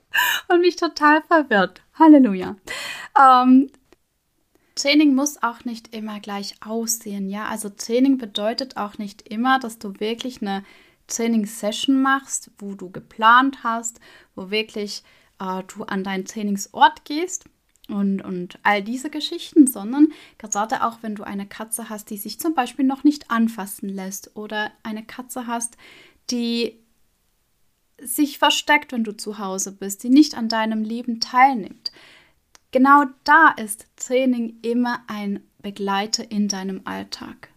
und 0.49 0.61
mich 0.61 0.77
total 0.77 1.23
verwirrt. 1.23 1.83
Halleluja. 1.95 2.57
Ähm, 3.19 3.71
Training 4.75 5.15
muss 5.15 5.43
auch 5.43 5.65
nicht 5.65 5.95
immer 5.95 6.21
gleich 6.21 6.57
aussehen, 6.65 7.31
ja. 7.31 7.47
Also 7.47 7.71
Training 7.71 8.19
bedeutet 8.19 8.77
auch 8.77 8.99
nicht 8.99 9.27
immer, 9.29 9.59
dass 9.59 9.79
du 9.79 9.99
wirklich 10.01 10.43
eine 10.43 10.65
Trainingssession 11.07 12.01
machst, 12.01 12.51
wo 12.59 12.75
du 12.75 12.91
geplant 12.91 13.63
hast, 13.63 14.01
wo 14.35 14.51
wirklich 14.51 15.03
äh, 15.41 15.63
du 15.65 15.85
an 15.85 16.05
deinen 16.05 16.25
Trainingsort 16.25 17.05
gehst 17.05 17.45
und, 17.89 18.21
und 18.23 18.59
all 18.63 18.83
diese 18.83 19.11
Geschichten, 19.11 19.67
sondern 19.67 20.09
gerade 20.39 20.85
auch 20.85 20.99
wenn 21.03 21.15
du 21.15 21.23
eine 21.23 21.47
Katze 21.47 21.89
hast, 21.89 22.11
die 22.11 22.17
sich 22.17 22.41
zum 22.41 22.55
Beispiel 22.55 22.85
noch 22.85 23.05
nicht 23.05 23.31
anfassen 23.31 23.89
lässt 23.89 24.37
oder 24.37 24.73
eine 24.83 25.05
Katze 25.05 25.47
hast, 25.47 25.77
die 26.31 26.79
sich 28.01 28.39
versteckt, 28.39 28.93
wenn 28.93 29.05
du 29.05 29.17
zu 29.17 29.39
Hause 29.39 29.73
bist, 29.73 30.03
die 30.03 30.11
nicht 30.11 30.37
an 30.37 30.49
deinem 30.49 30.83
Leben 30.83 31.21
teilnimmt. 31.21 31.93
Genau 32.73 33.05
da 33.25 33.51
ist 33.57 33.87
Training 33.97 34.59
immer 34.63 35.03
ein 35.07 35.41
Begleiter 35.63 36.31
in 36.31 36.49
deinem 36.49 36.83
Alltag. 36.85 37.49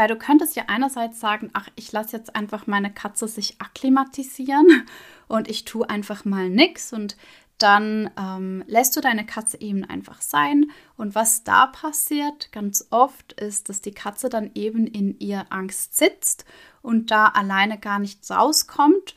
Weil 0.00 0.08
du 0.08 0.16
könntest 0.16 0.56
ja 0.56 0.62
einerseits 0.68 1.20
sagen, 1.20 1.50
ach, 1.52 1.68
ich 1.76 1.92
lasse 1.92 2.16
jetzt 2.16 2.34
einfach 2.34 2.66
meine 2.66 2.90
Katze 2.90 3.28
sich 3.28 3.60
akklimatisieren 3.60 4.88
und 5.28 5.46
ich 5.46 5.66
tue 5.66 5.90
einfach 5.90 6.24
mal 6.24 6.48
nichts 6.48 6.94
und 6.94 7.18
dann 7.58 8.08
ähm, 8.18 8.64
lässt 8.66 8.96
du 8.96 9.02
deine 9.02 9.26
Katze 9.26 9.60
eben 9.60 9.84
einfach 9.84 10.22
sein. 10.22 10.70
Und 10.96 11.14
was 11.14 11.44
da 11.44 11.66
passiert 11.66 12.50
ganz 12.50 12.86
oft 12.88 13.34
ist, 13.34 13.68
dass 13.68 13.82
die 13.82 13.92
Katze 13.92 14.30
dann 14.30 14.52
eben 14.54 14.86
in 14.86 15.20
ihr 15.20 15.44
Angst 15.50 15.98
sitzt 15.98 16.46
und 16.80 17.10
da 17.10 17.26
alleine 17.26 17.78
gar 17.78 17.98
nicht 17.98 18.20
rauskommt 18.30 19.14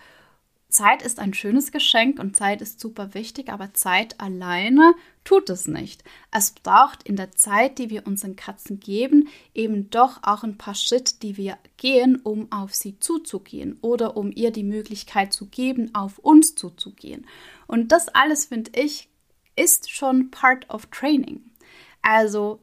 Zeit 0.74 1.02
ist 1.02 1.20
ein 1.20 1.34
schönes 1.34 1.72
Geschenk 1.72 2.20
und 2.20 2.36
Zeit 2.36 2.62
ist 2.62 2.80
super 2.80 3.14
wichtig, 3.14 3.50
aber 3.50 3.74
Zeit 3.74 4.20
alleine 4.20 4.94
tut 5.24 5.50
es 5.50 5.68
nicht. 5.68 6.04
Es 6.32 6.52
braucht 6.52 7.04
in 7.04 7.16
der 7.16 7.32
Zeit, 7.32 7.78
die 7.78 7.90
wir 7.90 8.06
unseren 8.06 8.36
Katzen 8.36 8.80
geben, 8.80 9.30
eben 9.54 9.90
doch 9.90 10.20
auch 10.24 10.44
ein 10.44 10.58
paar 10.58 10.76
Schritte, 10.76 11.16
die 11.22 11.38
wir 11.38 11.58
gehen, 11.78 12.18
um 12.18 12.52
auf 12.52 12.74
sie 12.74 13.00
zuzugehen 13.00 13.78
oder 13.82 14.18
um 14.18 14.32
ihr 14.32 14.52
die 14.52 14.64
Möglichkeit 14.64 15.32
zu 15.32 15.46
geben, 15.46 15.94
auf 15.94 16.20
uns 16.20 16.56
zuzugehen. 16.56 17.26
Und 17.68 17.92
das 17.92 18.10
alles, 18.10 18.46
finde 18.46 18.72
ich, 18.76 19.10
ist 19.56 19.92
schon 19.92 20.32
part 20.32 20.70
of 20.70 20.88
training. 20.88 21.42
Also 22.02 22.60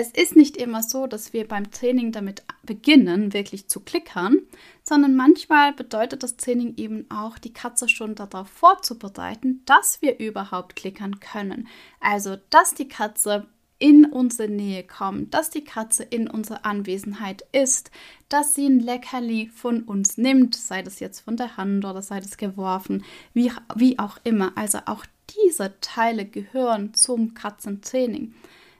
es 0.00 0.10
ist 0.12 0.36
nicht 0.36 0.56
immer 0.56 0.82
so, 0.82 1.08
dass 1.08 1.32
wir 1.32 1.48
beim 1.48 1.72
Training 1.72 2.12
damit 2.12 2.44
beginnen, 2.62 3.32
wirklich 3.32 3.68
zu 3.68 3.80
klickern, 3.80 4.38
sondern 4.84 5.16
manchmal 5.16 5.72
bedeutet 5.72 6.22
das 6.22 6.36
Training 6.36 6.74
eben 6.76 7.10
auch, 7.10 7.38
die 7.38 7.52
Katze 7.52 7.88
schon 7.88 8.14
darauf 8.14 8.48
vorzubereiten, 8.48 9.62
dass 9.66 10.00
wir 10.00 10.20
überhaupt 10.20 10.76
klickern 10.76 11.18
können. 11.18 11.66
Also, 12.00 12.36
dass 12.50 12.74
die 12.74 12.86
Katze 12.88 13.48
in 13.80 14.04
unsere 14.06 14.48
Nähe 14.48 14.84
kommt, 14.84 15.34
dass 15.34 15.50
die 15.50 15.64
Katze 15.64 16.04
in 16.04 16.28
unserer 16.28 16.64
Anwesenheit 16.64 17.44
ist, 17.50 17.90
dass 18.28 18.54
sie 18.54 18.66
ein 18.66 18.80
Leckerli 18.80 19.50
von 19.52 19.82
uns 19.82 20.16
nimmt, 20.16 20.54
sei 20.54 20.82
das 20.82 21.00
jetzt 21.00 21.20
von 21.20 21.36
der 21.36 21.56
Hand 21.56 21.84
oder 21.84 22.02
sei 22.02 22.20
das 22.20 22.36
geworfen, 22.36 23.04
wie, 23.34 23.50
wie 23.74 23.98
auch 23.98 24.18
immer. 24.22 24.52
Also 24.56 24.78
auch 24.86 25.04
diese 25.44 25.74
Teile 25.80 26.24
gehören 26.24 26.94
zum 26.94 27.34
Katzentraining. 27.34 28.34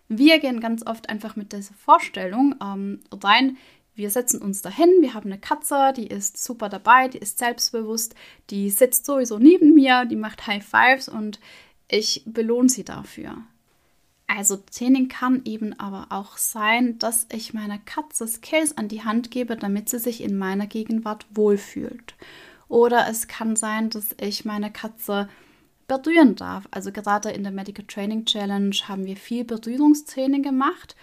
Wir 0.08 0.38
gehen 0.38 0.60
ganz 0.60 0.86
oft 0.86 1.08
einfach 1.08 1.36
mit 1.36 1.52
dieser 1.52 1.74
Vorstellung 1.74 2.54
ähm, 2.62 3.00
rein, 3.12 3.56
wir 3.98 4.10
setzen 4.10 4.40
uns 4.40 4.62
dahin, 4.62 4.90
wir 5.00 5.12
haben 5.12 5.26
eine 5.28 5.40
Katze, 5.40 5.92
die 5.96 6.06
ist 6.06 6.42
super 6.42 6.68
dabei, 6.68 7.08
die 7.08 7.18
ist 7.18 7.38
selbstbewusst, 7.38 8.14
die 8.48 8.70
sitzt 8.70 9.04
sowieso 9.04 9.40
neben 9.40 9.74
mir, 9.74 10.04
die 10.04 10.14
macht 10.14 10.46
High 10.46 10.64
Fives 10.64 11.08
und 11.08 11.40
ich 11.88 12.22
belohne 12.24 12.68
sie 12.68 12.84
dafür. 12.84 13.38
Also 14.28 14.56
Training 14.56 15.08
kann 15.08 15.42
eben 15.46 15.72
aber 15.80 16.06
auch 16.10 16.36
sein, 16.36 17.00
dass 17.00 17.26
ich 17.32 17.54
meiner 17.54 17.78
Katze 17.78 18.28
Skills 18.28 18.78
an 18.78 18.86
die 18.86 19.02
Hand 19.02 19.32
gebe, 19.32 19.56
damit 19.56 19.88
sie 19.88 19.98
sich 19.98 20.22
in 20.22 20.38
meiner 20.38 20.68
Gegenwart 20.68 21.26
wohlfühlt. 21.34 22.14
Oder 22.68 23.08
es 23.08 23.26
kann 23.26 23.56
sein, 23.56 23.90
dass 23.90 24.14
ich 24.20 24.44
meine 24.44 24.70
Katze 24.70 25.28
berühren 25.88 26.37
darf. 26.37 26.68
Also 26.71 26.92
gerade 26.92 27.30
in 27.30 27.42
der 27.42 27.52
Medical 27.52 27.85
Training 27.87 28.25
Challenge 28.25 28.76
haben 28.87 29.07
wir 29.07 29.16
viel 29.16 29.45
Berührungstraining 29.45 30.42
gemacht 30.42 30.95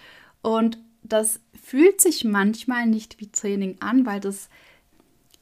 und 0.42 0.78
das 1.02 1.40
fühlt 1.62 2.00
sich 2.00 2.24
manchmal 2.24 2.86
nicht 2.86 3.20
wie 3.20 3.30
Training 3.30 3.76
an, 3.80 4.06
weil 4.06 4.20
das 4.20 4.48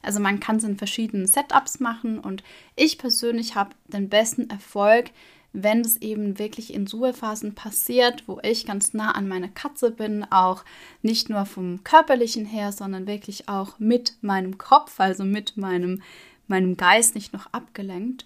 also 0.05 0.19
man 0.19 0.39
kann 0.39 0.57
es 0.57 0.63
in 0.63 0.77
verschiedenen 0.77 1.25
Setups 1.25 1.79
machen 1.79 2.19
und 2.19 2.43
ich 2.75 2.99
persönlich 2.99 3.55
habe 3.55 3.71
den 3.87 4.07
besten 4.07 4.49
Erfolg, 4.51 5.09
wenn 5.51 5.81
es 5.81 5.97
eben 5.97 6.37
wirklich 6.37 6.73
in 6.73 6.87
Ruhephasen 6.87 7.55
passiert, 7.55 8.23
wo 8.27 8.39
ich 8.43 8.65
ganz 8.65 8.93
nah 8.93 9.11
an 9.11 9.27
meiner 9.27 9.47
Katze 9.47 9.89
bin, 9.89 10.23
auch 10.29 10.63
nicht 11.01 11.29
nur 11.29 11.45
vom 11.45 11.83
körperlichen 11.83 12.45
her, 12.45 12.71
sondern 12.71 13.07
wirklich 13.07 13.49
auch 13.49 13.79
mit 13.79 14.13
meinem 14.21 14.57
Kopf, 14.57 14.99
also 14.99 15.23
mit 15.23 15.57
meinem, 15.57 16.03
meinem 16.47 16.77
Geist 16.77 17.15
nicht 17.15 17.33
noch 17.33 17.47
abgelenkt. 17.53 18.25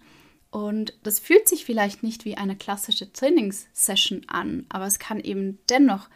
Und 0.52 0.94
das 1.04 1.20
fühlt 1.20 1.48
sich 1.48 1.64
vielleicht 1.64 2.02
nicht 2.02 2.26
wie 2.26 2.36
eine 2.36 2.56
klassische 2.56 3.14
Trainingssession 3.14 4.24
an, 4.28 4.66
aber 4.70 4.86
es 4.86 4.98
kann 4.98 5.20
eben 5.20 5.60
dennoch 5.70 6.10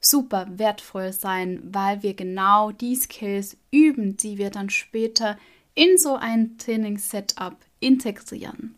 super 0.00 0.46
wertvoll 0.58 1.12
sein, 1.12 1.60
weil 1.64 2.02
wir 2.02 2.14
genau 2.14 2.70
die 2.70 2.94
Skills 2.94 3.56
üben, 3.70 4.16
die 4.16 4.38
wir 4.38 4.50
dann 4.50 4.70
später 4.70 5.38
in 5.74 5.98
so 5.98 6.14
ein 6.14 6.56
Trainingssetup 6.58 7.56
integrieren. 7.80 8.76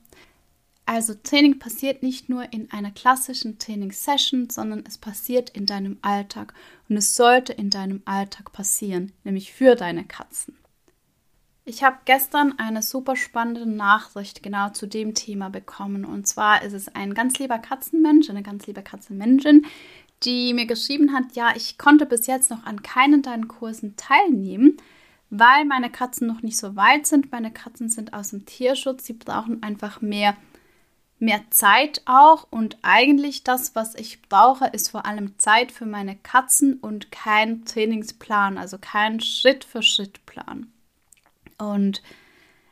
Also 0.87 1.15
Training 1.15 1.59
passiert 1.59 2.05
nicht 2.05 2.29
nur 2.29 2.53
in 2.53 2.71
einer 2.71 2.93
klassischen 2.93 3.59
Trainingssession, 3.59 4.51
sondern 4.51 4.85
es 4.87 4.99
passiert 4.99 5.51
in 5.51 5.67
deinem 5.67 5.99
Alltag 6.01 6.55
und 6.89 6.97
es 6.97 7.17
sollte 7.17 7.53
in 7.53 7.71
deinem 7.71 8.03
Alltag 8.05 8.53
passieren, 8.53 9.13
nämlich 9.25 9.53
für 9.53 9.75
deine 9.75 10.05
Katzen. 10.05 10.57
Ich 11.69 11.83
habe 11.83 11.97
gestern 12.05 12.57
eine 12.61 12.81
super 12.81 13.17
spannende 13.17 13.67
Nachricht 13.67 14.41
genau 14.41 14.69
zu 14.69 14.87
dem 14.87 15.15
Thema 15.15 15.51
bekommen. 15.51 16.05
Und 16.05 16.29
zwar 16.29 16.63
ist 16.63 16.73
es 16.73 16.95
ein 16.95 17.13
ganz 17.13 17.41
lieber 17.41 17.59
Katzenmensch, 17.59 18.31
eine 18.31 18.45
ganz 18.45 18.69
liebe 18.69 18.83
Katzenmenschin, 18.83 19.67
die 20.23 20.55
mir 20.55 20.67
geschrieben 20.67 21.13
hat, 21.13 21.35
ja, 21.35 21.55
ich 21.57 21.77
konnte 21.77 22.07
bis 22.07 22.29
jetzt 22.29 22.53
noch 22.53 22.65
an 22.65 22.83
keinen 22.83 23.23
deinen 23.23 23.49
Kursen 23.49 23.97
teilnehmen, 23.97 24.77
weil 25.29 25.65
meine 25.65 25.91
Katzen 25.91 26.29
noch 26.29 26.41
nicht 26.41 26.57
so 26.57 26.77
weit 26.77 27.05
sind. 27.05 27.33
Meine 27.33 27.51
Katzen 27.51 27.89
sind 27.89 28.15
aus 28.15 28.31
dem 28.31 28.47
Tierschutz, 28.47 29.05
sie 29.05 29.15
brauchen 29.15 29.65
einfach 29.65 30.01
mehr 30.01 30.37
mehr 31.19 31.41
Zeit 31.51 32.03
auch 32.05 32.47
und 32.51 32.77
eigentlich 32.83 33.43
das, 33.43 33.75
was 33.75 33.97
ich 33.97 34.23
brauche, 34.29 34.67
ist 34.67 34.91
vor 34.91 35.05
allem 35.07 35.37
Zeit 35.39 35.73
für 35.73 35.87
meine 35.87 36.15
Katzen 36.15 36.75
und 36.75 37.11
kein 37.11 37.65
Trainingsplan, 37.65 38.57
also 38.57 38.77
kein 38.79 39.19
Schritt-für-Schritt-Plan. 39.19 40.71
Und 41.59 42.03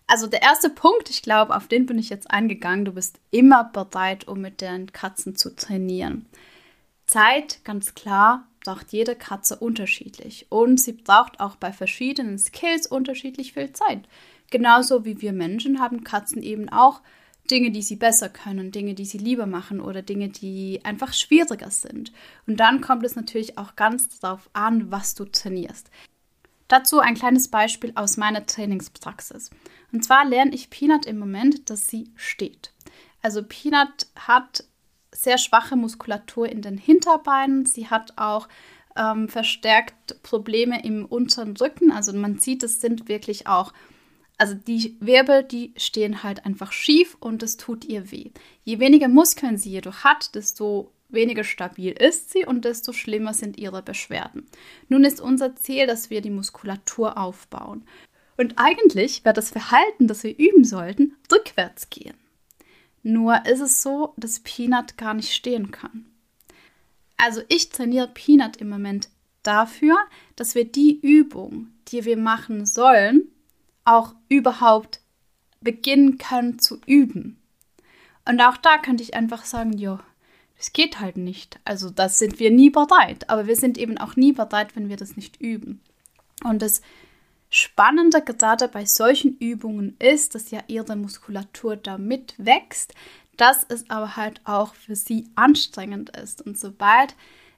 also 0.06 0.26
der 0.26 0.42
erste 0.42 0.70
Punkt, 0.70 1.10
ich 1.10 1.22
glaube, 1.22 1.56
auf 1.56 1.66
den 1.68 1.86
bin 1.86 1.98
ich 1.98 2.10
jetzt 2.10 2.30
eingegangen, 2.30 2.84
du 2.84 2.92
bist 2.92 3.18
immer 3.30 3.64
bereit, 3.64 4.28
um 4.28 4.40
mit 4.40 4.60
deinen 4.60 4.92
Katzen 4.92 5.36
zu 5.36 5.54
trainieren. 5.54 6.26
Zeit, 7.06 7.60
ganz 7.64 7.94
klar, 7.94 8.46
braucht 8.64 8.92
jede 8.92 9.14
Katze 9.14 9.56
unterschiedlich 9.56 10.46
und 10.48 10.80
sie 10.80 10.92
braucht 10.92 11.40
auch 11.40 11.56
bei 11.56 11.72
verschiedenen 11.72 12.38
Skills 12.38 12.86
unterschiedlich 12.86 13.52
viel 13.52 13.72
Zeit. 13.72 14.08
Genauso 14.50 15.04
wie 15.04 15.20
wir 15.20 15.32
Menschen 15.32 15.80
haben 15.80 16.04
Katzen 16.04 16.42
eben 16.42 16.68
auch 16.68 17.00
Dinge, 17.50 17.70
die 17.70 17.82
sie 17.82 17.96
besser 17.96 18.30
können, 18.30 18.72
Dinge, 18.72 18.94
die 18.94 19.04
sie 19.04 19.18
lieber 19.18 19.46
machen 19.46 19.80
oder 19.80 20.00
Dinge, 20.00 20.28
die 20.28 20.80
einfach 20.82 21.12
schwieriger 21.12 21.70
sind. 21.70 22.12
Und 22.46 22.58
dann 22.58 22.80
kommt 22.80 23.04
es 23.04 23.16
natürlich 23.16 23.58
auch 23.58 23.76
ganz 23.76 24.18
darauf 24.18 24.48
an, 24.54 24.90
was 24.90 25.14
du 25.14 25.26
trainierst. 25.26 25.90
Dazu 26.68 26.98
ein 26.98 27.14
kleines 27.14 27.48
Beispiel 27.48 27.92
aus 27.94 28.16
meiner 28.16 28.46
Trainingspraxis. 28.46 29.50
Und 29.92 30.04
zwar 30.04 30.24
lerne 30.24 30.54
ich 30.54 30.70
Peanut 30.70 31.06
im 31.06 31.18
Moment, 31.18 31.70
dass 31.70 31.88
sie 31.88 32.10
steht. 32.16 32.72
Also 33.22 33.42
Peanut 33.42 34.06
hat 34.16 34.64
sehr 35.12 35.38
schwache 35.38 35.76
Muskulatur 35.76 36.48
in 36.48 36.62
den 36.62 36.78
Hinterbeinen. 36.78 37.66
Sie 37.66 37.88
hat 37.88 38.14
auch 38.16 38.48
ähm, 38.96 39.28
verstärkt 39.28 40.22
Probleme 40.22 40.84
im 40.84 41.04
unteren 41.04 41.56
Rücken. 41.56 41.92
Also 41.92 42.12
man 42.12 42.38
sieht, 42.38 42.62
es 42.62 42.80
sind 42.80 43.08
wirklich 43.08 43.46
auch 43.46 43.72
also 44.36 44.54
die 44.54 44.96
Wirbel, 45.00 45.44
die 45.44 45.72
stehen 45.76 46.22
halt 46.22 46.44
einfach 46.44 46.72
schief 46.72 47.16
und 47.20 47.42
es 47.42 47.56
tut 47.56 47.84
ihr 47.84 48.10
weh. 48.10 48.30
Je 48.64 48.80
weniger 48.80 49.08
Muskeln 49.08 49.58
sie 49.58 49.70
jedoch 49.70 50.02
hat, 50.02 50.34
desto 50.34 50.92
weniger 51.14 51.44
stabil 51.44 51.92
ist 51.92 52.30
sie 52.30 52.44
und 52.44 52.64
desto 52.64 52.92
schlimmer 52.92 53.34
sind 53.34 53.58
ihre 53.58 53.82
Beschwerden. 53.82 54.46
Nun 54.88 55.04
ist 55.04 55.20
unser 55.20 55.56
Ziel, 55.56 55.86
dass 55.86 56.10
wir 56.10 56.20
die 56.20 56.30
Muskulatur 56.30 57.18
aufbauen. 57.18 57.84
Und 58.36 58.54
eigentlich 58.56 59.24
wäre 59.24 59.34
das 59.34 59.50
Verhalten, 59.50 60.08
das 60.08 60.24
wir 60.24 60.36
üben 60.38 60.64
sollten, 60.64 61.16
rückwärts 61.32 61.90
gehen. 61.90 62.16
Nur 63.02 63.46
ist 63.46 63.60
es 63.60 63.82
so, 63.82 64.14
dass 64.16 64.40
Peanut 64.40 64.96
gar 64.96 65.14
nicht 65.14 65.32
stehen 65.32 65.70
kann. 65.70 66.06
Also 67.16 67.42
ich 67.48 67.68
trainiere 67.68 68.08
Peanut 68.08 68.56
im 68.56 68.68
Moment 68.68 69.08
dafür, 69.42 69.96
dass 70.36 70.54
wir 70.54 70.64
die 70.64 70.98
Übung, 71.00 71.68
die 71.88 72.04
wir 72.04 72.16
machen 72.16 72.66
sollen, 72.66 73.28
auch 73.84 74.14
überhaupt 74.28 75.00
beginnen 75.60 76.18
können 76.18 76.58
zu 76.58 76.80
üben. 76.86 77.38
Und 78.26 78.40
auch 78.40 78.56
da 78.56 78.78
könnte 78.78 79.02
ich 79.02 79.14
einfach 79.14 79.44
sagen, 79.44 79.74
jo, 79.74 79.98
das 80.56 80.72
geht 80.72 81.00
halt 81.00 81.16
nicht. 81.16 81.58
Also 81.64 81.90
das 81.90 82.18
sind 82.18 82.38
wir 82.38 82.50
nie 82.50 82.70
bereit. 82.70 83.28
Aber 83.28 83.46
wir 83.46 83.56
sind 83.56 83.78
eben 83.78 83.98
auch 83.98 84.16
nie 84.16 84.32
bereit, 84.32 84.76
wenn 84.76 84.88
wir 84.88 84.96
das 84.96 85.16
nicht 85.16 85.40
üben. 85.40 85.80
Und 86.42 86.62
das 86.62 86.80
Spannende 87.50 88.20
gerade 88.22 88.68
bei 88.68 88.84
solchen 88.84 89.36
Übungen 89.38 89.96
ist, 89.98 90.34
dass 90.34 90.50
ja 90.50 90.60
ihre 90.66 90.96
Muskulatur 90.96 91.76
damit 91.76 92.34
wächst, 92.36 92.94
dass 93.36 93.64
es 93.68 93.88
aber 93.90 94.16
halt 94.16 94.40
auch 94.44 94.74
für 94.74 94.96
sie 94.96 95.28
anstrengend 95.34 96.16
ist. 96.16 96.42
Und 96.42 96.58
sobald 96.58 97.14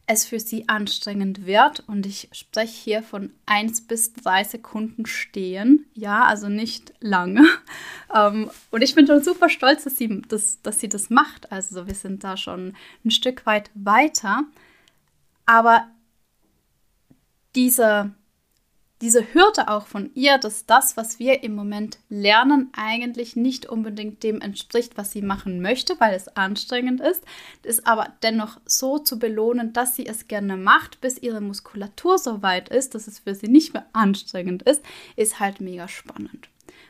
es 0.07 0.25
für 0.25 0.39
sie 0.39 0.69
anstrengend 0.69 1.47
wird. 1.47 1.81
Und 1.87 2.07
ich 2.07 2.29
spreche 2.33 2.73
hier 2.73 3.03
von 3.03 3.31
1 3.47 3.87
bis 3.87 4.13
3 4.15 4.45
Sekunden 4.45 5.07
stehen. 5.07 5.87
Ja, 5.95 6.25
also 6.25 6.49
nicht 6.49 6.93
lange. 7.01 7.45
Ähm, 8.15 8.49
und 8.71 8.83
ich 8.83 8.95
bin 8.95 9.05
schon 9.09 9.25
super 9.25 9.49
stolz, 9.49 9.83
dass 9.83 9.97
sie 9.97 10.23
das, 10.29 10.63
dass 10.63 10.79
sie 10.79 10.89
das 10.89 11.11
macht. 11.11 11.51
Also 11.51 11.89
wir 11.89 11.95
sind 11.95 12.23
da 12.23 12.37
schon 12.37 12.75
ein 13.05 13.11
Stück 13.11 13.45
weit 13.47 13.69
weiter. 13.75 14.45
Aber 15.45 15.89
diese 17.57 18.15
diese 19.03 19.35
Hürde 19.35 19.69
auch 19.69 19.87
von 19.87 20.11
ihr, 20.15 20.39
dass 20.39 20.65
das, 20.65 20.97
was 20.97 21.19
wir 21.19 21.43
im 21.43 21.55
Moment 21.55 21.99
lernen, 22.09 22.71
eigentlich 22.75 23.37
nicht 23.37 23.67
unbedingt 23.67 24.23
dem 24.23 24.41
entspricht, 24.41 24.97
was 24.97 25.13
sie 25.13 25.23
machen 25.23 25.61
möchte, 25.61 26.01
weil 26.01 26.15
es 26.15 26.29
anstrengend 26.29 27.01
ist, 27.01 27.23
ist 27.63 27.87
aber 27.87 28.15
dennoch 28.23 28.59
so 28.65 28.99
zu 28.99 29.19
belohnen, 29.19 29.73
dass 29.75 29.97
sie 29.97 30.07
es 30.07 30.29
gerne 30.29 30.57
macht, 30.57 31.01
bis 31.01 31.19
ihre 31.19 31.43
Muskulatur 31.43 32.19
so 32.19 32.43
weit 32.43 32.71
ist, 32.71 32.95
dass 32.95 33.07
es 33.07 33.19
für 33.19 33.35
sie 33.35 33.49
nicht 33.49 33.75
mehr 33.75 33.87
anstrengend 33.93 34.63
ist, 34.63 34.83
ist 35.17 35.41
halt 35.41 35.61
mega 35.61 35.89
spannend. 35.89 36.49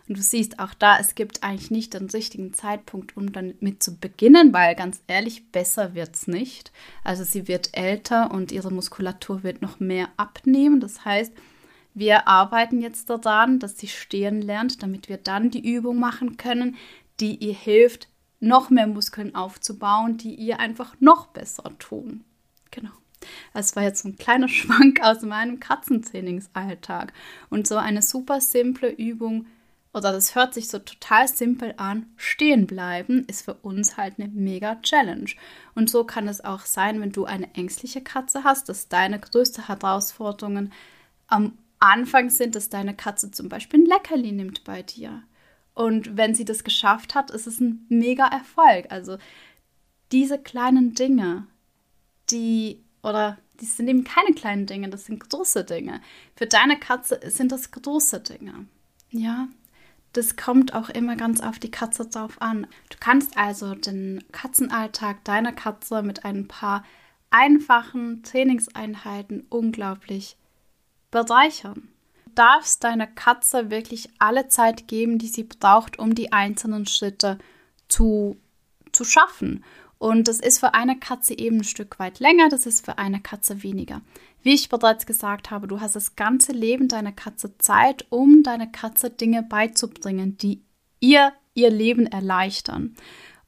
Und 0.09 0.17
du 0.17 0.23
siehst 0.23 0.61
auch 0.61 0.75
da, 0.75 0.99
es 1.01 1.17
gibt 1.17 1.43
eigentlich 1.43 1.73
nicht 1.73 1.95
den 1.95 2.09
richtigen 2.09 2.55
Zeitpunkt, 2.55 3.17
um 3.17 3.33
damit 3.33 3.83
zu 3.83 3.97
beginnen, 3.97 4.53
weil 4.53 4.77
ganz 4.77 5.03
ehrlich, 5.09 5.51
besser 5.51 5.95
wird 5.95 6.15
es 6.15 6.29
nicht. 6.29 6.71
Also 7.03 7.25
sie 7.25 7.49
wird 7.49 7.71
älter 7.73 8.31
und 8.31 8.53
ihre 8.53 8.73
Muskulatur 8.73 9.43
wird 9.43 9.63
noch 9.63 9.81
mehr 9.81 10.09
abnehmen. 10.17 10.79
Das 10.79 11.05
heißt, 11.05 11.33
wir 11.97 12.29
arbeiten 12.29 12.83
jetzt 12.83 13.09
daran, 13.09 13.59
dass 13.59 13.79
sie 13.79 13.89
stehen 13.89 14.43
lernt, 14.43 14.83
damit 14.83 15.09
wir 15.09 15.17
dann 15.17 15.51
die 15.51 15.67
Übung 15.67 15.99
machen 15.99 16.37
können, 16.37 16.77
die 17.21 17.37
ihr 17.37 17.55
hilft, 17.55 18.09
noch 18.39 18.69
mehr 18.69 18.87
Muskeln 18.87 19.35
aufzubauen, 19.35 20.19
die 20.19 20.35
ihr 20.35 20.61
einfach 20.61 20.95
noch 21.01 21.29
besser 21.29 21.73
tun. 21.79 22.23
Genau. 22.71 22.91
Das 23.55 23.75
war 23.77 23.83
jetzt 23.83 24.03
so 24.03 24.11
ein 24.11 24.19
kleiner 24.19 24.49
Schwank 24.51 25.01
aus 25.03 25.23
meinem 25.23 25.59
Katzentrainingsalltag. 25.59 27.15
Und 27.49 27.67
so 27.67 27.77
eine 27.77 28.03
super 28.03 28.43
simple 28.43 28.91
Übung, 28.91 29.47
oder 29.95 30.13
das 30.13 30.35
hört 30.35 30.53
sich 30.53 30.69
so 30.69 30.79
total 30.79 31.27
simpel 31.27 31.73
an, 31.79 32.05
stehen 32.19 32.67
bleiben, 32.67 33.25
ist 33.27 33.47
für 33.47 33.55
uns 33.55 33.97
halt 33.97 34.19
eine 34.19 34.29
mega 34.29 34.75
Challenge. 34.83 35.31
Und 35.75 35.89
so 35.89 36.05
kann 36.05 36.29
es 36.29 36.45
auch 36.45 36.67
sein, 36.67 37.01
wenn 37.01 37.13
du 37.13 37.25
eine 37.25 37.55
ängstliche 37.55 38.03
Katze 38.03 38.45
hast, 38.45 38.69
dass 38.69 38.89
deine 38.89 39.19
größte 39.19 39.67
Herausforderungen 39.67 40.75
am 41.29 41.57
Anfang 41.79 42.31
sind, 42.31 42.55
dass 42.55 42.69
deine 42.69 42.95
Katze 42.95 43.31
zum 43.31 43.49
Beispiel 43.49 43.81
ein 43.81 43.87
Leckerli 43.87 44.33
nimmt 44.33 44.65
bei 44.65 44.83
dir. 44.83 45.23
Und 45.75 46.17
wenn 46.17 46.35
sie 46.35 46.45
das 46.45 46.65
geschafft 46.65 47.15
hat, 47.15 47.31
ist 47.31 47.47
es 47.47 47.61
ein 47.61 47.85
mega 47.89 48.27
Erfolg. 48.27 48.87
Also 48.91 49.19
diese 50.13 50.39
kleinen 50.39 50.95
Dinge, 50.95 51.47
die, 52.31 52.83
oder 53.03 53.39
Das 53.59 53.77
sind 53.77 53.89
eben 53.89 54.05
keine 54.05 54.35
kleinen 54.35 54.67
Dinge, 54.67 54.89
das 54.89 55.07
sind 55.07 55.29
große 55.29 55.65
Dinge. 55.65 56.01
Für 56.35 56.47
deine 56.47 56.79
Katze 56.79 57.21
sind 57.27 57.53
das 57.53 57.71
große 57.71 58.21
Dinge. 58.21 58.67
Ja, 59.11 59.49
das 60.13 60.37
kommt 60.37 60.75
auch 60.75 60.89
immer 60.89 61.17
ganz 61.17 61.41
auf 61.41 61.59
die 61.59 61.71
Katze 61.71 62.07
drauf 62.07 62.41
an. 62.41 62.67
Du 62.89 62.97
kannst 63.01 63.37
also 63.37 63.75
den 63.75 64.25
Katzenalltag 64.33 65.25
deiner 65.25 65.53
Katze 65.53 66.03
mit 66.03 66.25
ein 66.25 66.49
paar 66.49 66.85
einfachen 67.31 68.23
Trainingseinheiten 68.23 69.47
unglaublich 69.51 70.37
bereichern. 71.25 71.89
Du 72.27 72.31
darfst 72.35 72.85
deiner 72.85 73.07
Katze 73.07 73.71
wirklich 73.71 74.11
alle 74.19 74.49
Zeit 74.49 74.89
geben, 74.89 75.19
die 75.19 75.29
sie 75.29 75.45
braucht, 75.45 75.99
um 75.99 76.15
die 76.15 76.33
einzelnen 76.33 76.87
Schritte 76.87 77.39
zu, 77.89 78.37
zu 78.93 79.05
schaffen. 79.05 79.65
Und 79.99 80.29
das 80.29 80.41
ist 80.41 80.59
für 80.59 80.75
eine 80.75 80.99
Katze 80.99 81.39
eben 81.39 81.59
ein 81.61 81.65
Stück 81.65 81.99
weit 81.99 82.21
länger, 82.21 82.51
das 82.51 82.67
ist 82.67 82.85
für 82.85 82.99
eine 82.99 83.21
Katze 83.21 83.63
weniger. 83.63 84.03
Wie 84.43 84.53
ich 84.53 84.69
bereits 84.69 85.07
gesagt 85.07 85.51
habe, 85.51 85.67
du 85.67 85.81
hast 85.81 85.97
das 85.97 86.17
ganze 86.17 86.53
Leben 86.53 86.89
deiner 86.89 87.13
Katze 87.13 87.57
Zeit, 87.57 88.05
um 88.11 88.43
deiner 88.43 88.67
Katze 88.67 89.09
Dinge 89.09 89.43
beizubringen, 89.43 90.37
die 90.37 90.63
ihr 91.01 91.33
ihr 91.55 91.71
Leben 91.71 92.07
erleichtern. 92.07 92.95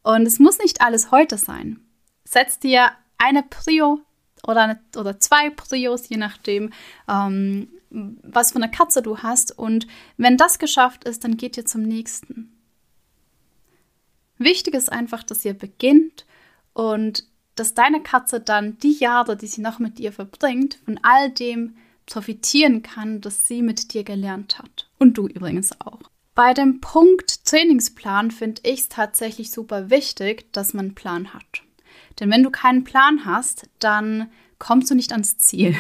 Und 0.03 0.23
es 0.23 0.39
muss 0.39 0.59
nicht 0.59 0.81
alles 0.81 1.11
heute 1.11 1.37
sein. 1.37 1.81
Setz 2.25 2.59
dir 2.59 2.91
eine 3.19 3.43
Prio 3.43 4.01
oder, 4.47 4.63
eine, 4.63 4.81
oder 4.97 5.19
zwei 5.21 5.51
Prios, 5.51 6.09
je 6.09 6.17
nachdem, 6.17 6.73
ähm, 7.09 7.69
was 7.91 8.53
für 8.53 8.57
eine 8.57 8.71
Katze 8.71 9.03
du 9.03 9.19
hast. 9.19 9.57
Und 9.57 9.87
wenn 10.17 10.37
das 10.37 10.59
geschafft 10.59 11.05
ist, 11.05 11.25
dann 11.25 11.37
geht 11.37 11.57
ihr 11.57 11.67
zum 11.67 11.83
nächsten. 11.83 12.53
Wichtig 14.39 14.75
ist 14.75 14.93
einfach, 14.93 15.23
dass 15.23 15.45
ihr 15.45 15.55
beginnt 15.55 16.27
und 16.73 17.25
dass 17.57 17.75
deine 17.75 18.03
Katze 18.03 18.41
dann 18.41 18.79
die 18.79 18.93
Jahre, 18.93 19.37
die 19.37 19.49
sie 19.49 19.61
noch 19.61 19.81
mit 19.81 19.99
dir 19.99 20.13
verbringt, 20.13 20.79
von 20.85 21.01
all 21.03 21.31
dem 21.31 21.77
profitieren 22.07 22.83
kann, 22.83 23.21
das 23.21 23.47
sie 23.47 23.63
mit 23.63 23.93
dir 23.93 24.05
gelernt 24.05 24.59
hat. 24.59 24.89
Und 24.99 25.19
du 25.19 25.27
übrigens 25.27 25.79
auch. 25.81 26.01
Bei 26.35 26.55
dem 26.55 26.81
Punkt 26.81 27.45
Trainingsplan 27.47 28.31
finde 28.31 28.63
ich 28.65 28.81
es 28.81 28.89
tatsächlich 28.89 29.51
super 29.51 29.91
wichtig, 29.91 30.53
dass 30.53 30.73
man 30.73 30.87
einen 30.87 30.95
Plan 30.95 31.35
hat. 31.35 31.63
Denn 32.21 32.31
wenn 32.31 32.43
du 32.43 32.51
keinen 32.51 32.85
Plan 32.85 33.25
hast, 33.25 33.69
dann 33.79 34.31
kommst 34.59 34.91
du 34.91 34.95
nicht 34.95 35.13
ans 35.13 35.39
Ziel. 35.39 35.75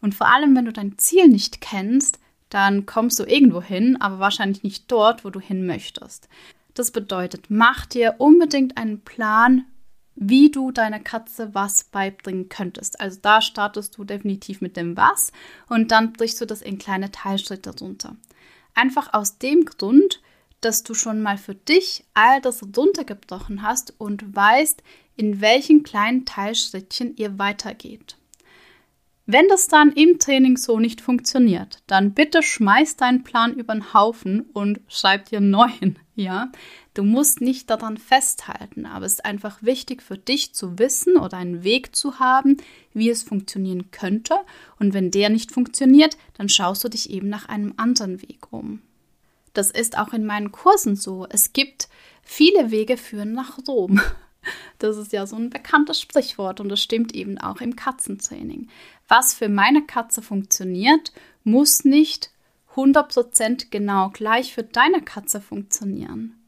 Und 0.00 0.14
vor 0.14 0.28
allem, 0.28 0.56
wenn 0.56 0.64
du 0.64 0.72
dein 0.72 0.98
Ziel 0.98 1.28
nicht 1.28 1.60
kennst, 1.60 2.18
dann 2.48 2.86
kommst 2.86 3.18
du 3.18 3.24
irgendwo 3.24 3.62
hin, 3.62 3.96
aber 4.00 4.18
wahrscheinlich 4.18 4.62
nicht 4.62 4.90
dort, 4.90 5.24
wo 5.24 5.30
du 5.30 5.40
hin 5.40 5.66
möchtest. 5.66 6.28
Das 6.74 6.90
bedeutet, 6.90 7.46
mach 7.48 7.86
dir 7.86 8.16
unbedingt 8.18 8.76
einen 8.76 9.00
Plan, 9.00 9.64
wie 10.14 10.50
du 10.50 10.70
deiner 10.70 11.00
Katze 11.00 11.54
was 11.54 11.84
beibringen 11.84 12.48
könntest. 12.48 13.00
Also 13.00 13.18
da 13.20 13.42
startest 13.42 13.98
du 13.98 14.04
definitiv 14.04 14.60
mit 14.60 14.76
dem 14.76 14.96
Was 14.96 15.30
und 15.68 15.90
dann 15.90 16.12
brichst 16.12 16.40
du 16.40 16.46
das 16.46 16.62
in 16.62 16.78
kleine 16.78 17.10
Teilschritte 17.10 17.74
runter. 17.78 18.16
Einfach 18.74 19.12
aus 19.12 19.38
dem 19.38 19.64
Grund, 19.64 20.20
dass 20.60 20.82
du 20.82 20.94
schon 20.94 21.22
mal 21.22 21.38
für 21.38 21.54
dich 21.54 22.04
all 22.14 22.40
das 22.40 22.62
runtergebrochen 22.76 23.62
hast 23.62 23.94
und 23.98 24.34
weißt, 24.34 24.82
in 25.16 25.40
welchen 25.40 25.82
kleinen 25.82 26.24
Teilschrittchen 26.24 27.16
ihr 27.16 27.38
weitergeht. 27.38 28.16
Wenn 29.28 29.48
das 29.48 29.66
dann 29.66 29.90
im 29.90 30.20
Training 30.20 30.56
so 30.56 30.78
nicht 30.78 31.00
funktioniert, 31.00 31.82
dann 31.88 32.14
bitte 32.14 32.44
schmeiß 32.44 32.94
deinen 32.94 33.24
Plan 33.24 33.54
über 33.54 33.72
den 33.72 33.92
Haufen 33.92 34.42
und 34.52 34.80
schreib 34.86 35.28
dir 35.28 35.38
einen 35.38 35.50
neuen, 35.50 35.98
ja? 36.14 36.52
Du 36.94 37.02
musst 37.02 37.40
nicht 37.40 37.68
daran 37.68 37.98
festhalten, 37.98 38.86
aber 38.86 39.04
es 39.04 39.14
ist 39.14 39.24
einfach 39.24 39.62
wichtig 39.62 40.00
für 40.00 40.16
dich 40.16 40.54
zu 40.54 40.78
wissen 40.78 41.16
oder 41.16 41.36
einen 41.38 41.64
Weg 41.64 41.96
zu 41.96 42.20
haben, 42.20 42.56
wie 42.94 43.10
es 43.10 43.24
funktionieren 43.24 43.90
könnte. 43.90 44.36
Und 44.78 44.94
wenn 44.94 45.10
der 45.10 45.28
nicht 45.28 45.50
funktioniert, 45.50 46.16
dann 46.38 46.48
schaust 46.48 46.84
du 46.84 46.88
dich 46.88 47.10
eben 47.10 47.28
nach 47.28 47.48
einem 47.48 47.74
anderen 47.76 48.22
Weg 48.22 48.52
um. 48.52 48.80
Das 49.56 49.70
ist 49.70 49.96
auch 49.96 50.12
in 50.12 50.26
meinen 50.26 50.52
Kursen 50.52 50.96
so. 50.96 51.26
Es 51.30 51.54
gibt 51.54 51.88
viele 52.22 52.70
Wege 52.70 52.98
führen 52.98 53.32
nach 53.32 53.58
Rom. 53.66 54.00
Das 54.78 54.96
ist 54.96 55.12
ja 55.12 55.26
so 55.26 55.34
ein 55.34 55.50
bekanntes 55.50 56.00
Sprichwort 56.00 56.60
und 56.60 56.68
das 56.68 56.80
stimmt 56.80 57.16
eben 57.16 57.36
auch 57.36 57.60
im 57.60 57.74
Katzentraining. 57.74 58.68
Was 59.08 59.34
für 59.34 59.48
meine 59.48 59.84
Katze 59.84 60.22
funktioniert, 60.22 61.12
muss 61.42 61.84
nicht 61.84 62.30
100% 62.76 63.70
genau 63.70 64.10
gleich 64.10 64.54
für 64.54 64.62
deine 64.62 65.02
Katze 65.02 65.40
funktionieren. 65.40 66.38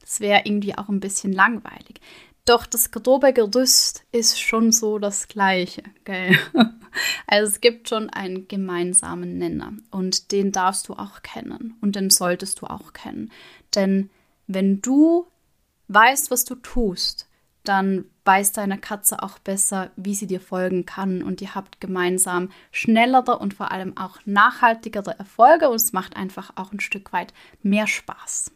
Das 0.00 0.20
wäre 0.20 0.42
irgendwie 0.44 0.76
auch 0.76 0.90
ein 0.90 1.00
bisschen 1.00 1.32
langweilig. 1.32 1.98
Doch 2.46 2.64
das 2.64 2.92
grobe 2.92 3.32
Gerüst 3.32 4.04
ist 4.12 4.40
schon 4.40 4.72
so 4.72 4.98
das 4.98 5.28
gleiche. 5.28 5.82
Gell? 6.04 6.38
Also 7.26 7.52
es 7.52 7.60
gibt 7.60 7.90
schon 7.90 8.08
einen 8.08 8.48
gemeinsamen 8.48 9.36
Nenner 9.36 9.74
und 9.90 10.32
den 10.32 10.50
darfst 10.50 10.88
du 10.88 10.94
auch 10.94 11.20
kennen 11.20 11.76
und 11.82 11.94
den 11.94 12.08
solltest 12.08 12.62
du 12.62 12.66
auch 12.68 12.94
kennen. 12.94 13.30
Denn 13.74 14.08
wenn 14.46 14.80
du 14.80 15.26
weißt, 15.88 16.30
was 16.30 16.46
du 16.46 16.54
tust, 16.54 17.28
dann 17.64 18.06
weiß 18.24 18.52
deine 18.52 18.78
Katze 18.78 19.22
auch 19.22 19.38
besser, 19.38 19.90
wie 19.96 20.14
sie 20.14 20.26
dir 20.26 20.40
folgen 20.40 20.86
kann 20.86 21.22
und 21.22 21.42
ihr 21.42 21.54
habt 21.54 21.80
gemeinsam 21.80 22.50
schnellere 22.70 23.38
und 23.38 23.54
vor 23.54 23.72
allem 23.72 23.96
auch 23.96 24.18
nachhaltigere 24.24 25.18
Erfolge 25.18 25.68
und 25.68 25.76
es 25.76 25.92
macht 25.92 26.16
einfach 26.16 26.52
auch 26.56 26.72
ein 26.72 26.80
Stück 26.80 27.12
weit 27.12 27.34
mehr 27.62 27.86
Spaß. 27.86 28.52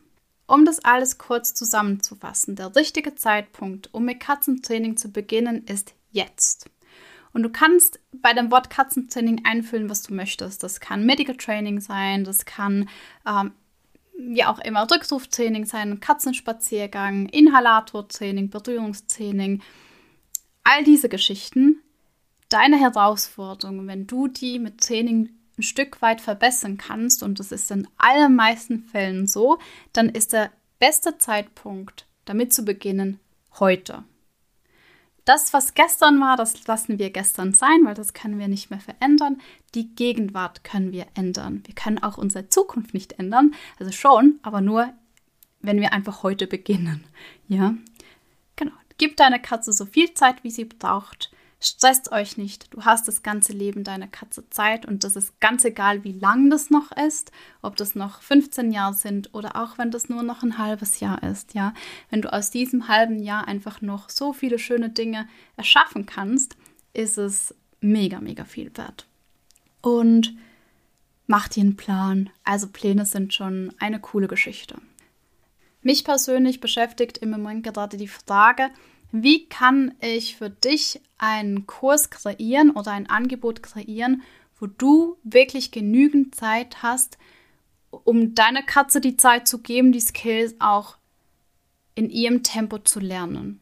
Um 0.50 0.64
das 0.64 0.84
alles 0.84 1.16
kurz 1.16 1.54
zusammenzufassen, 1.54 2.56
der 2.56 2.74
richtige 2.74 3.14
Zeitpunkt, 3.14 3.88
um 3.94 4.04
mit 4.04 4.18
Katzentraining 4.18 4.96
zu 4.96 5.12
beginnen, 5.12 5.64
ist 5.66 5.94
jetzt. 6.10 6.68
Und 7.32 7.44
du 7.44 7.50
kannst 7.50 8.00
bei 8.12 8.32
dem 8.32 8.50
Wort 8.50 8.68
Katzentraining 8.68 9.42
einfüllen, 9.44 9.88
was 9.88 10.02
du 10.02 10.12
möchtest. 10.12 10.64
Das 10.64 10.80
kann 10.80 11.06
Medical 11.06 11.36
Training 11.36 11.80
sein, 11.80 12.24
das 12.24 12.46
kann 12.46 12.88
ähm, 13.24 13.52
ja 14.34 14.52
auch 14.52 14.58
immer 14.58 14.90
Rückruftraining 14.90 15.66
sein, 15.66 16.00
Katzenspaziergang, 16.00 17.26
Inhalatortraining, 17.26 18.50
Berührungstraining, 18.50 19.62
all 20.64 20.82
diese 20.82 21.08
Geschichten. 21.08 21.80
Deine 22.48 22.76
Herausforderung, 22.76 23.86
wenn 23.86 24.08
du 24.08 24.26
die 24.26 24.58
mit 24.58 24.80
Training 24.80 25.28
ein 25.60 25.62
Stück 25.62 26.02
weit 26.02 26.20
verbessern 26.20 26.78
kannst, 26.78 27.22
und 27.22 27.38
das 27.38 27.52
ist 27.52 27.70
in 27.70 27.86
allermeisten 27.98 28.80
Fällen 28.80 29.26
so, 29.26 29.58
dann 29.92 30.08
ist 30.08 30.32
der 30.32 30.50
beste 30.78 31.18
Zeitpunkt, 31.18 32.06
damit 32.24 32.52
zu 32.52 32.64
beginnen, 32.64 33.20
heute. 33.58 34.04
Das, 35.26 35.52
was 35.52 35.74
gestern 35.74 36.18
war, 36.20 36.36
das 36.36 36.66
lassen 36.66 36.98
wir 36.98 37.10
gestern 37.10 37.52
sein, 37.52 37.84
weil 37.84 37.94
das 37.94 38.14
können 38.14 38.38
wir 38.38 38.48
nicht 38.48 38.70
mehr 38.70 38.80
verändern. 38.80 39.40
Die 39.74 39.94
Gegenwart 39.94 40.64
können 40.64 40.92
wir 40.92 41.06
ändern. 41.14 41.62
Wir 41.66 41.74
können 41.74 42.02
auch 42.02 42.16
unsere 42.16 42.48
Zukunft 42.48 42.94
nicht 42.94 43.18
ändern, 43.18 43.54
also 43.78 43.92
schon, 43.92 44.40
aber 44.42 44.60
nur, 44.62 44.92
wenn 45.60 45.80
wir 45.80 45.92
einfach 45.92 46.22
heute 46.22 46.46
beginnen. 46.46 47.04
Ja, 47.48 47.74
genau. 48.56 48.72
Gib 48.96 49.16
deiner 49.18 49.38
Katze 49.38 49.72
so 49.72 49.84
viel 49.84 50.14
Zeit, 50.14 50.42
wie 50.42 50.50
sie 50.50 50.64
braucht. 50.64 51.30
Stresst 51.62 52.10
euch 52.10 52.38
nicht. 52.38 52.72
Du 52.72 52.86
hast 52.86 53.06
das 53.06 53.22
ganze 53.22 53.52
Leben 53.52 53.84
deiner 53.84 54.08
Katze 54.08 54.48
Zeit 54.48 54.86
und 54.86 55.04
das 55.04 55.14
ist 55.14 55.38
ganz 55.40 55.62
egal, 55.66 56.04
wie 56.04 56.12
lang 56.12 56.48
das 56.48 56.70
noch 56.70 56.90
ist, 56.92 57.32
ob 57.60 57.76
das 57.76 57.94
noch 57.94 58.22
15 58.22 58.72
Jahre 58.72 58.94
sind 58.94 59.34
oder 59.34 59.56
auch 59.56 59.76
wenn 59.76 59.90
das 59.90 60.08
nur 60.08 60.22
noch 60.22 60.42
ein 60.42 60.56
halbes 60.56 61.00
Jahr 61.00 61.22
ist, 61.22 61.52
ja. 61.52 61.74
Wenn 62.08 62.22
du 62.22 62.32
aus 62.32 62.50
diesem 62.50 62.88
halben 62.88 63.22
Jahr 63.22 63.46
einfach 63.46 63.82
noch 63.82 64.08
so 64.08 64.32
viele 64.32 64.58
schöne 64.58 64.88
Dinge 64.88 65.28
erschaffen 65.58 66.06
kannst, 66.06 66.56
ist 66.94 67.18
es 67.18 67.54
mega, 67.82 68.20
mega 68.20 68.46
viel 68.46 68.74
wert. 68.78 69.06
Und 69.82 70.34
mach 71.26 71.48
dir 71.48 71.60
einen 71.60 71.76
Plan. 71.76 72.30
Also 72.42 72.68
Pläne 72.68 73.04
sind 73.04 73.34
schon 73.34 73.74
eine 73.78 74.00
coole 74.00 74.28
Geschichte. 74.28 74.76
Mich 75.82 76.04
persönlich 76.04 76.60
beschäftigt 76.60 77.18
im 77.18 77.30
Moment 77.30 77.64
gerade 77.64 77.98
die 77.98 78.08
Frage, 78.08 78.70
wie 79.12 79.46
kann 79.46 79.94
ich 80.00 80.36
für 80.36 80.50
dich 80.50 81.00
einen 81.18 81.66
Kurs 81.66 82.10
kreieren 82.10 82.70
oder 82.70 82.92
ein 82.92 83.08
Angebot 83.08 83.62
kreieren, 83.62 84.22
wo 84.58 84.66
du 84.66 85.16
wirklich 85.22 85.70
genügend 85.70 86.34
Zeit 86.34 86.82
hast, 86.82 87.18
um 87.90 88.34
deiner 88.34 88.62
Katze 88.62 89.00
die 89.00 89.16
Zeit 89.16 89.48
zu 89.48 89.58
geben, 89.58 89.92
die 89.92 90.00
Skills 90.00 90.54
auch 90.60 90.96
in 91.94 92.10
ihrem 92.10 92.42
Tempo 92.42 92.78
zu 92.78 93.00
lernen. 93.00 93.60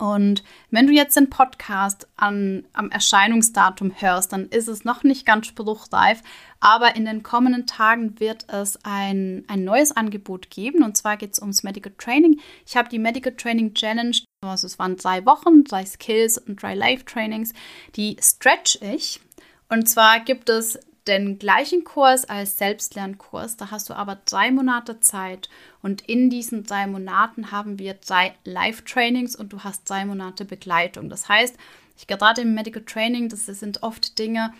Und 0.00 0.42
wenn 0.70 0.86
du 0.86 0.94
jetzt 0.94 1.14
den 1.18 1.28
Podcast 1.28 2.08
an, 2.16 2.64
am 2.72 2.90
Erscheinungsdatum 2.90 3.92
hörst, 4.00 4.32
dann 4.32 4.48
ist 4.48 4.66
es 4.66 4.82
noch 4.82 5.02
nicht 5.02 5.26
ganz 5.26 5.46
spruchreif, 5.46 6.22
aber 6.58 6.96
in 6.96 7.04
den 7.04 7.22
kommenden 7.22 7.66
Tagen 7.66 8.18
wird 8.18 8.50
es 8.50 8.82
ein, 8.82 9.44
ein 9.46 9.62
neues 9.62 9.94
Angebot 9.94 10.48
geben 10.48 10.82
und 10.84 10.96
zwar 10.96 11.18
geht 11.18 11.34
es 11.34 11.38
ums 11.38 11.64
Medical 11.64 11.92
Training. 11.98 12.40
Ich 12.66 12.78
habe 12.78 12.88
die 12.88 12.98
Medical 12.98 13.34
Training 13.36 13.74
Challenge, 13.74 14.16
also 14.42 14.66
es 14.66 14.78
waren 14.78 14.96
drei 14.96 15.26
Wochen, 15.26 15.64
drei 15.64 15.84
Skills 15.84 16.38
und 16.38 16.62
drei 16.62 16.74
Life 16.74 17.04
Trainings, 17.04 17.52
die 17.94 18.16
stretch 18.22 18.78
ich. 18.80 19.20
Und 19.68 19.86
zwar 19.86 20.20
gibt 20.20 20.48
es 20.48 20.78
den 21.18 21.38
gleichen 21.38 21.84
Kurs 21.84 22.24
als 22.28 22.58
Selbstlernkurs. 22.58 23.56
Da 23.56 23.70
hast 23.70 23.90
du 23.90 23.94
aber 23.94 24.18
drei 24.24 24.50
Monate 24.50 25.00
Zeit 25.00 25.48
und 25.82 26.02
in 26.02 26.30
diesen 26.30 26.64
drei 26.64 26.86
Monaten 26.86 27.50
haben 27.50 27.78
wir 27.78 27.94
drei 27.94 28.34
Live-Trainings 28.44 29.36
und 29.36 29.52
du 29.52 29.60
hast 29.60 29.88
drei 29.88 30.04
Monate 30.04 30.44
Begleitung. 30.44 31.08
Das 31.08 31.28
heißt, 31.28 31.56
Ich 31.96 32.06
gerade 32.06 32.40
im 32.40 32.54
Medical 32.54 32.82
Training, 32.82 33.28
das 33.28 33.44
sind 33.44 33.82
oft 33.82 34.18
Dinge, 34.18 34.54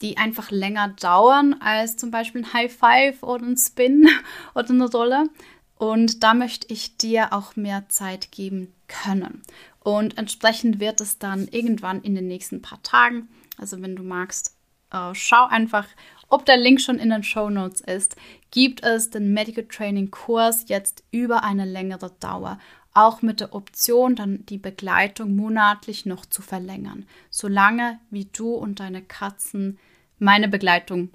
die 0.00 0.16
einfach 0.16 0.50
länger 0.50 0.88
dauern 1.00 1.56
als 1.60 1.96
zum 1.96 2.10
Beispiel 2.10 2.42
ein 2.42 2.52
High 2.52 2.74
Five 2.74 3.22
oder 3.22 3.44
ein 3.44 3.56
Spin 3.56 4.08
oder 4.54 4.70
eine 4.70 4.90
Rolle. 4.90 5.28
Und 5.76 6.22
da 6.22 6.34
möchte 6.34 6.72
ich 6.72 6.96
dir 6.96 7.32
auch 7.32 7.56
mehr 7.56 7.88
Zeit 7.88 8.32
geben 8.32 8.72
können. 8.88 9.42
Und 9.80 10.18
entsprechend 10.18 10.80
wird 10.80 11.00
es 11.00 11.18
dann 11.18 11.46
irgendwann 11.48 12.02
in 12.02 12.14
den 12.14 12.26
nächsten 12.26 12.62
paar 12.62 12.82
Tagen, 12.82 13.28
also 13.58 13.80
wenn 13.80 13.94
du 13.94 14.02
magst, 14.02 14.57
äh, 14.92 15.14
schau 15.14 15.46
einfach, 15.46 15.86
ob 16.28 16.44
der 16.44 16.58
Link 16.58 16.80
schon 16.80 16.98
in 16.98 17.10
den 17.10 17.22
Show 17.22 17.48
Notes 17.48 17.80
ist, 17.80 18.16
gibt 18.50 18.84
es 18.84 19.10
den 19.10 19.32
Medical 19.32 19.64
Training 19.64 20.10
Kurs 20.10 20.64
jetzt 20.68 21.04
über 21.10 21.42
eine 21.42 21.64
längere 21.64 22.10
Dauer 22.20 22.58
auch 22.98 23.22
mit 23.22 23.40
der 23.40 23.54
Option, 23.54 24.16
dann 24.16 24.44
die 24.46 24.58
Begleitung 24.58 25.36
monatlich 25.36 26.04
noch 26.04 26.26
zu 26.26 26.42
verlängern, 26.42 27.06
solange 27.30 28.00
wie 28.10 28.24
du 28.24 28.54
und 28.54 28.80
deine 28.80 29.02
Katzen 29.02 29.78
meine 30.18 30.48
Begleitung 30.48 31.10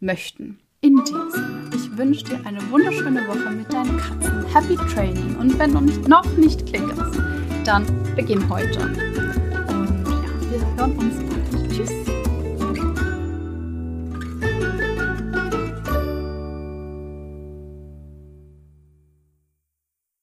möchten. 0.00 0.58
In 0.80 0.96
diesem 1.04 1.70
ich 1.72 1.96
wünsche 1.96 2.24
dir 2.24 2.44
eine 2.44 2.68
wunderschöne 2.70 3.28
Woche 3.28 3.50
mit 3.50 3.72
deinen 3.72 3.96
Katzen. 3.96 4.44
Happy 4.52 4.76
Training 4.92 5.36
und 5.36 5.56
wenn 5.58 5.72
du 5.72 5.80
noch 6.08 6.26
nicht 6.36 6.66
klickerst, 6.66 7.20
dann 7.64 7.86
beginn 8.16 8.48
heute. 8.48 8.80
Und 9.68 10.04
ja, 10.08 10.50
wir 10.50 10.76
hören 10.76 10.98
uns 10.98 11.14
bald. 11.28 11.39